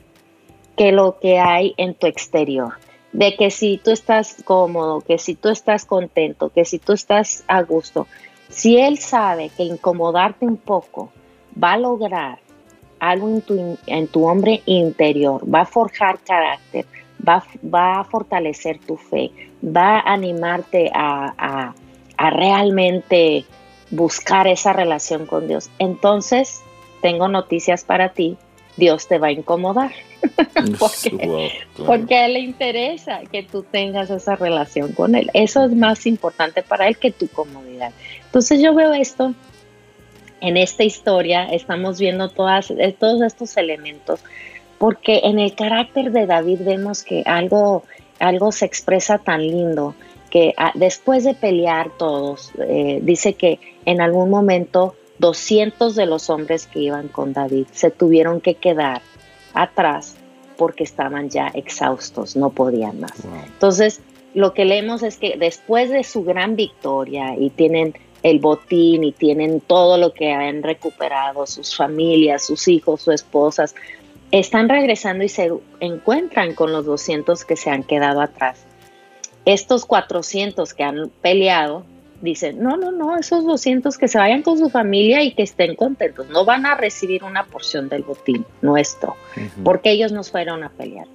que 0.79 0.93
lo 0.93 1.19
que 1.19 1.39
hay 1.39 1.73
en 1.75 1.93
tu 1.93 2.07
exterior. 2.07 2.75
De 3.11 3.35
que 3.35 3.51
si 3.51 3.77
tú 3.83 3.91
estás 3.91 4.37
cómodo, 4.45 5.01
que 5.01 5.17
si 5.17 5.35
tú 5.35 5.49
estás 5.49 5.83
contento, 5.83 6.51
que 6.51 6.63
si 6.63 6.79
tú 6.79 6.93
estás 6.93 7.43
a 7.49 7.63
gusto, 7.63 8.07
si 8.47 8.77
él 8.77 8.97
sabe 8.97 9.49
que 9.49 9.63
incomodarte 9.63 10.45
un 10.45 10.55
poco 10.55 11.11
va 11.61 11.73
a 11.73 11.77
lograr 11.77 12.39
algo 12.99 13.27
en 13.27 13.41
tu, 13.41 13.77
en 13.87 14.07
tu 14.07 14.25
hombre 14.25 14.61
interior, 14.65 15.43
va 15.53 15.61
a 15.61 15.65
forjar 15.65 16.19
carácter, 16.19 16.85
va, 17.27 17.43
va 17.61 17.99
a 17.99 18.03
fortalecer 18.05 18.79
tu 18.79 18.95
fe, 18.95 19.31
va 19.61 19.99
a 19.99 20.13
animarte 20.13 20.89
a 20.93 21.33
a 21.37 21.75
realmente 22.29 23.45
buscar 23.91 24.47
esa 24.47 24.73
relación 24.73 25.25
con 25.25 25.47
Dios, 25.47 25.69
entonces 25.79 26.61
tengo 27.01 27.27
noticias 27.27 27.83
para 27.83 28.09
ti, 28.09 28.37
Dios 28.77 29.07
te 29.07 29.17
va 29.17 29.27
a 29.27 29.31
incomodar. 29.31 29.91
porque, 30.79 31.51
porque 31.85 32.15
a 32.15 32.25
Él 32.25 32.33
le 32.33 32.39
interesa 32.41 33.21
que 33.31 33.43
tú 33.43 33.63
tengas 33.63 34.09
esa 34.09 34.35
relación 34.35 34.91
con 34.91 35.15
Él. 35.15 35.31
Eso 35.33 35.63
es 35.63 35.71
más 35.71 36.05
importante 36.05 36.61
para 36.61 36.87
Él 36.89 36.97
que 36.97 37.11
tu 37.11 37.29
comodidad. 37.29 37.93
Entonces 38.25 38.61
yo 38.61 38.75
veo 38.75 38.93
esto 38.93 39.33
en 40.41 40.57
esta 40.57 40.83
historia, 40.83 41.45
estamos 41.45 41.99
viendo 41.99 42.29
todas, 42.29 42.73
todos 42.99 43.21
estos 43.21 43.55
elementos 43.55 44.21
porque 44.79 45.21
en 45.25 45.37
el 45.37 45.53
carácter 45.53 46.11
de 46.11 46.25
David 46.25 46.61
vemos 46.61 47.03
que 47.03 47.21
algo, 47.25 47.83
algo 48.17 48.51
se 48.51 48.65
expresa 48.65 49.19
tan 49.19 49.41
lindo 49.41 49.93
que 50.29 50.53
ah, 50.57 50.71
después 50.75 51.23
de 51.23 51.33
pelear 51.33 51.91
todos, 51.97 52.51
eh, 52.59 52.99
dice 53.01 53.33
que 53.33 53.59
en 53.85 54.01
algún 54.01 54.29
momento 54.29 54.95
200 55.19 55.95
de 55.95 56.05
los 56.05 56.29
hombres 56.29 56.67
que 56.67 56.79
iban 56.79 57.07
con 57.07 57.33
David 57.33 57.67
se 57.71 57.91
tuvieron 57.91 58.41
que 58.41 58.55
quedar 58.55 59.01
atrás 59.53 60.15
porque 60.57 60.83
estaban 60.83 61.29
ya 61.29 61.47
exhaustos, 61.47 62.35
no 62.35 62.49
podían 62.49 62.99
más. 62.99 63.13
Entonces, 63.45 64.01
lo 64.33 64.53
que 64.53 64.65
leemos 64.65 65.03
es 65.03 65.17
que 65.17 65.37
después 65.37 65.89
de 65.89 66.03
su 66.03 66.23
gran 66.23 66.55
victoria 66.55 67.35
y 67.37 67.49
tienen 67.49 67.93
el 68.23 68.39
botín 68.39 69.03
y 69.03 69.13
tienen 69.13 69.61
todo 69.61 69.97
lo 69.97 70.13
que 70.13 70.31
han 70.33 70.63
recuperado, 70.63 71.47
sus 71.47 71.75
familias, 71.75 72.45
sus 72.45 72.67
hijos, 72.67 73.01
sus 73.01 73.15
esposas, 73.15 73.73
están 74.31 74.69
regresando 74.69 75.23
y 75.23 75.29
se 75.29 75.51
encuentran 75.79 76.53
con 76.53 76.71
los 76.71 76.85
200 76.85 77.45
que 77.45 77.55
se 77.55 77.69
han 77.69 77.83
quedado 77.83 78.21
atrás. 78.21 78.65
Estos 79.49 79.87
400 79.87 80.75
que 80.75 80.83
han 80.83 81.09
peleado 81.23 81.83
dicen, 82.21 82.61
no, 82.61 82.77
no, 82.77 82.91
no, 82.91 83.17
esos 83.17 83.43
200 83.45 83.97
que 83.97 84.07
se 84.07 84.19
vayan 84.19 84.43
con 84.43 84.59
su 84.59 84.69
familia 84.69 85.23
y 85.23 85.31
que 85.31 85.41
estén 85.41 85.75
contentos, 85.75 86.29
no 86.29 86.45
van 86.45 86.67
a 86.67 86.75
recibir 86.75 87.23
una 87.23 87.45
porción 87.45 87.89
del 87.89 88.03
botín 88.03 88.45
nuestro, 88.61 89.15
porque 89.63 89.89
ellos 89.89 90.11
nos 90.11 90.29
fueron 90.29 90.63
a 90.63 90.69
pelear. 90.69 91.07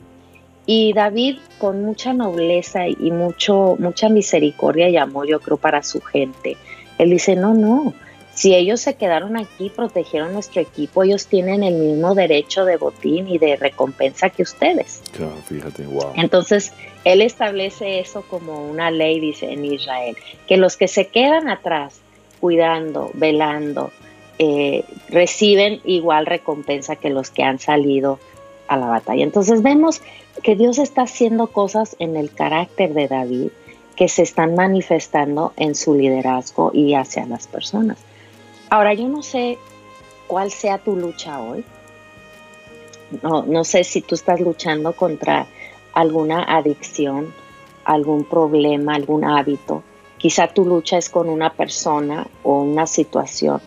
Y 0.66 0.92
David, 0.94 1.36
con 1.58 1.84
mucha 1.84 2.12
nobleza 2.12 2.88
y 2.88 3.12
mucho, 3.12 3.76
mucha 3.78 4.08
misericordia 4.08 4.88
y 4.88 4.96
amor, 4.96 5.28
yo 5.28 5.38
creo, 5.38 5.56
para 5.56 5.84
su 5.84 6.00
gente, 6.00 6.56
él 6.98 7.10
dice, 7.10 7.36
no, 7.36 7.54
no, 7.54 7.94
si 8.34 8.54
ellos 8.54 8.80
se 8.80 8.94
quedaron 8.94 9.36
aquí, 9.36 9.70
protegieron 9.70 10.32
nuestro 10.32 10.60
equipo, 10.60 11.04
ellos 11.04 11.26
tienen 11.26 11.62
el 11.62 11.74
mismo 11.74 12.14
derecho 12.14 12.64
de 12.64 12.76
botín 12.76 13.28
y 13.28 13.38
de 13.38 13.56
recompensa 13.56 14.28
que 14.30 14.42
ustedes. 14.42 15.02
Claro, 15.12 15.36
fíjate, 15.46 15.86
wow. 15.86 16.12
Entonces, 16.16 16.72
él 17.04 17.22
establece 17.22 18.00
eso 18.00 18.22
como 18.28 18.68
una 18.68 18.90
ley, 18.90 19.20
dice, 19.20 19.52
en 19.52 19.64
Israel, 19.64 20.16
que 20.48 20.56
los 20.56 20.76
que 20.76 20.88
se 20.88 21.06
quedan 21.06 21.48
atrás, 21.48 22.00
cuidando, 22.40 23.10
velando, 23.14 23.92
eh, 24.38 24.84
reciben 25.10 25.80
igual 25.84 26.26
recompensa 26.26 26.96
que 26.96 27.10
los 27.10 27.30
que 27.30 27.44
han 27.44 27.60
salido 27.60 28.18
a 28.66 28.76
la 28.76 28.86
batalla. 28.86 29.22
Entonces 29.22 29.62
vemos 29.62 30.02
que 30.42 30.56
Dios 30.56 30.78
está 30.78 31.02
haciendo 31.02 31.46
cosas 31.46 31.94
en 32.00 32.16
el 32.16 32.32
carácter 32.32 32.94
de 32.94 33.06
David 33.06 33.48
que 33.94 34.08
se 34.08 34.22
están 34.22 34.56
manifestando 34.56 35.52
en 35.56 35.76
su 35.76 35.94
liderazgo 35.94 36.72
y 36.74 36.94
hacia 36.94 37.26
las 37.26 37.46
personas. 37.46 37.98
Ahora, 38.74 38.92
yo 38.92 39.06
no 39.06 39.22
sé 39.22 39.56
cuál 40.26 40.50
sea 40.50 40.78
tu 40.78 40.96
lucha 40.96 41.40
hoy. 41.40 41.64
No, 43.22 43.44
no 43.44 43.62
sé 43.62 43.84
si 43.84 44.00
tú 44.00 44.16
estás 44.16 44.40
luchando 44.40 44.92
contra 44.94 45.46
alguna 45.92 46.42
adicción, 46.42 47.32
algún 47.84 48.24
problema, 48.24 48.96
algún 48.96 49.24
hábito. 49.24 49.84
Quizá 50.18 50.48
tu 50.48 50.64
lucha 50.64 50.98
es 50.98 51.08
con 51.08 51.28
una 51.28 51.52
persona 51.52 52.26
o 52.42 52.62
una 52.62 52.88
situación. 52.88 53.60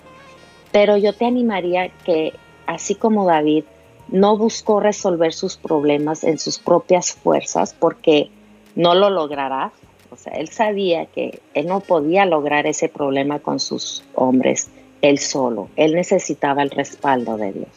Pero 0.74 0.98
yo 0.98 1.13
te 1.13 1.24
animaría 1.24 1.88
que, 2.04 2.34
así 2.65 2.93
como 2.93 3.26
David, 3.26 3.63
no 4.10 4.38
buscó 4.38 4.82
resolver 4.82 5.32
sus 5.32 5.56
problemas 5.56 6.26
en 6.26 6.38
sus 6.38 6.60
propias 6.60 7.13
fuerzas 7.13 7.74
porque 7.74 8.30
no 8.76 8.93
lo 8.93 9.10
logrará. 9.10 9.72
O 10.12 10.17
sea, 10.17 10.34
él 10.34 10.50
sabía 10.50 11.06
que 11.06 11.39
él 11.54 11.67
no 11.67 11.80
podía 11.80 12.26
lograr 12.26 12.67
ese 12.67 12.89
problema 12.89 13.39
con 13.39 13.62
sus 13.62 14.04
hombres 14.13 14.70
él 15.01 15.19
solo. 15.19 15.69
Él 15.75 15.93
necesitaba 15.93 16.63
el 16.63 16.69
respaldo 16.69 17.38
de 17.38 17.53
Dios. 17.53 17.69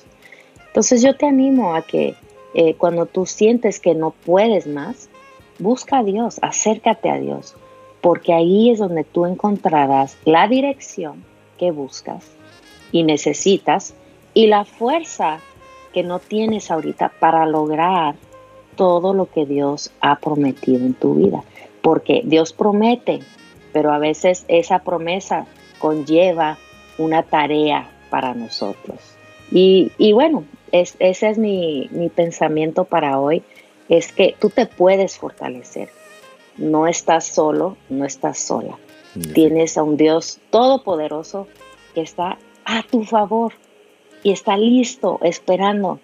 Entonces 0.66 1.02
yo 1.02 1.16
te 1.16 1.26
animo 1.26 1.74
a 1.74 1.83
que 1.83 2.14
eh, 2.54 2.74
cuando 2.74 3.06
tú 3.06 3.26
sientes 3.26 3.80
que 3.80 3.94
no 3.94 4.11
puedes 4.11 4.66
más, 4.66 5.09
busca 5.59 5.98
a 5.98 6.04
Dios, 6.04 6.38
acércate 6.42 7.11
a 7.11 7.18
Dios, 7.18 7.54
porque 8.00 8.33
ahí 8.33 8.70
es 8.70 8.78
donde 8.78 9.04
tú 9.04 9.26
encontrarás 9.26 10.16
la 10.24 10.48
dirección 10.48 11.24
que 11.59 11.70
buscas 11.70 12.24
y 12.92 13.02
necesitas 13.02 13.94
y 14.35 14.46
la 14.46 14.64
fuerza 14.64 15.40
que 15.92 16.02
no 16.02 16.18
tienes 16.18 16.70
ahorita 16.70 17.12
para 17.20 17.46
lograr 17.46 18.14
todo 18.76 19.12
lo 19.12 19.26
que 19.26 19.44
Dios 19.44 19.92
ha 20.00 20.16
prometido 20.20 20.87
en 20.87 20.94
tu 20.94 21.14
vida. 21.14 21.42
Porque 21.83 22.22
Dios 22.24 22.52
promete, 22.52 23.20
pero 23.72 23.92
a 23.92 23.98
veces 23.98 24.44
esa 24.48 24.80
promesa 24.80 25.46
conlleva 25.78 26.59
una 26.98 27.22
tarea 27.22 27.88
para 28.11 28.35
nosotros. 28.35 28.98
Y, 29.53 30.12
bueno, 30.12 30.44
ese 30.70 30.96
es 31.00 31.38
mi, 31.38 31.88
mi 31.90 32.09
pensamiento 32.09 32.85
para 32.85 33.18
hoy, 33.18 33.42
es 33.88 34.12
que 34.12 34.37
tú 34.38 34.50
te 34.50 34.66
puedes 34.66 35.18
fortalecer. 35.18 35.88
No 36.57 36.87
estás 36.87 37.24
solo, 37.24 37.76
no 37.88 38.05
estás 38.05 38.38
sola. 38.38 38.79
Tienes 39.35 39.76
a 39.76 39.83
un 39.83 39.96
Dios 39.96 40.38
todopoderoso 40.50 41.48
que 41.94 42.03
está 42.03 42.38
a 42.64 42.83
tu 42.85 43.03
favor 43.05 43.53
y 44.22 44.31
está 44.31 44.57
listo, 44.57 45.18
esperando 45.22 45.98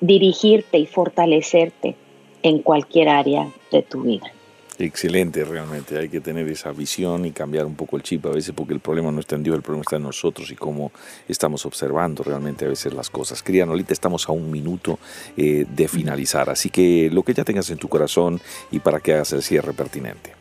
dirigirte 0.00 0.78
y 0.78 0.86
fortalecerte 0.86 1.94
en 2.42 2.62
cualquier 2.62 3.08
área 3.08 3.48
de 3.70 3.82
tu 3.82 4.02
vida. 4.02 4.32
Excelente, 4.78 5.44
realmente. 5.44 5.98
Hay 5.98 6.08
que 6.08 6.20
tener 6.20 6.48
esa 6.48 6.70
visión 6.70 7.26
y 7.26 7.32
cambiar 7.32 7.66
un 7.66 7.74
poco 7.74 7.96
el 7.96 8.02
chip 8.04 8.24
a 8.26 8.30
veces 8.30 8.54
porque 8.54 8.72
el 8.72 8.80
problema 8.80 9.10
no 9.10 9.18
está 9.18 9.34
en 9.34 9.42
Dios, 9.42 9.56
el 9.56 9.62
problema 9.62 9.82
está 9.82 9.96
en 9.96 10.04
nosotros 10.04 10.50
y 10.52 10.54
cómo 10.54 10.92
estamos 11.26 11.66
observando 11.66 12.22
realmente 12.22 12.64
a 12.64 12.68
veces 12.68 12.94
las 12.94 13.10
cosas. 13.10 13.42
Querida 13.42 13.66
Nolita, 13.66 13.92
estamos 13.92 14.28
a 14.28 14.32
un 14.32 14.50
minuto 14.50 15.00
eh, 15.36 15.66
de 15.68 15.88
finalizar, 15.88 16.48
así 16.48 16.70
que 16.70 17.10
lo 17.12 17.24
que 17.24 17.34
ya 17.34 17.42
tengas 17.42 17.68
en 17.70 17.78
tu 17.78 17.88
corazón 17.88 18.40
y 18.70 18.78
para 18.78 19.00
que 19.00 19.14
hagas 19.14 19.32
el 19.32 19.42
cierre 19.42 19.72
pertinente. 19.72 20.32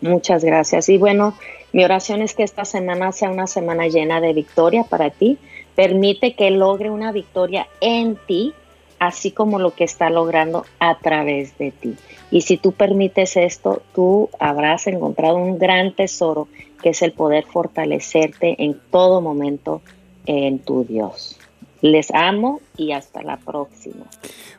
Muchas 0.00 0.42
gracias. 0.42 0.88
Y 0.88 0.98
bueno, 0.98 1.34
mi 1.72 1.84
oración 1.84 2.20
es 2.22 2.34
que 2.34 2.42
esta 2.42 2.64
semana 2.64 3.12
sea 3.12 3.30
una 3.30 3.46
semana 3.46 3.86
llena 3.86 4.20
de 4.20 4.32
victoria 4.32 4.82
para 4.82 5.10
ti. 5.10 5.38
Permite 5.76 6.34
que 6.34 6.50
logre 6.50 6.90
una 6.90 7.12
victoria 7.12 7.68
en 7.80 8.16
ti 8.26 8.52
así 9.02 9.32
como 9.32 9.58
lo 9.58 9.74
que 9.74 9.82
está 9.82 10.10
logrando 10.10 10.64
a 10.78 10.96
través 10.96 11.58
de 11.58 11.72
ti. 11.72 11.96
Y 12.30 12.42
si 12.42 12.56
tú 12.56 12.70
permites 12.70 13.36
esto, 13.36 13.82
tú 13.92 14.30
habrás 14.38 14.86
encontrado 14.86 15.38
un 15.38 15.58
gran 15.58 15.92
tesoro 15.92 16.46
que 16.80 16.90
es 16.90 17.02
el 17.02 17.10
poder 17.10 17.44
fortalecerte 17.44 18.62
en 18.62 18.80
todo 18.92 19.20
momento 19.20 19.82
en 20.24 20.60
tu 20.60 20.84
Dios. 20.84 21.36
Les 21.80 22.12
amo 22.14 22.60
y 22.76 22.92
hasta 22.92 23.22
la 23.22 23.38
próxima. 23.38 24.06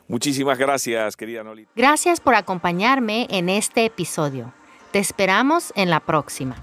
Muchísimas 0.08 0.58
gracias, 0.58 1.16
querida 1.16 1.42
Nolita. 1.42 1.70
Gracias 1.74 2.20
por 2.20 2.34
acompañarme 2.34 3.26
en 3.30 3.48
este 3.48 3.86
episodio. 3.86 4.52
Te 4.92 4.98
esperamos 4.98 5.72
en 5.74 5.88
la 5.88 6.00
próxima. 6.00 6.56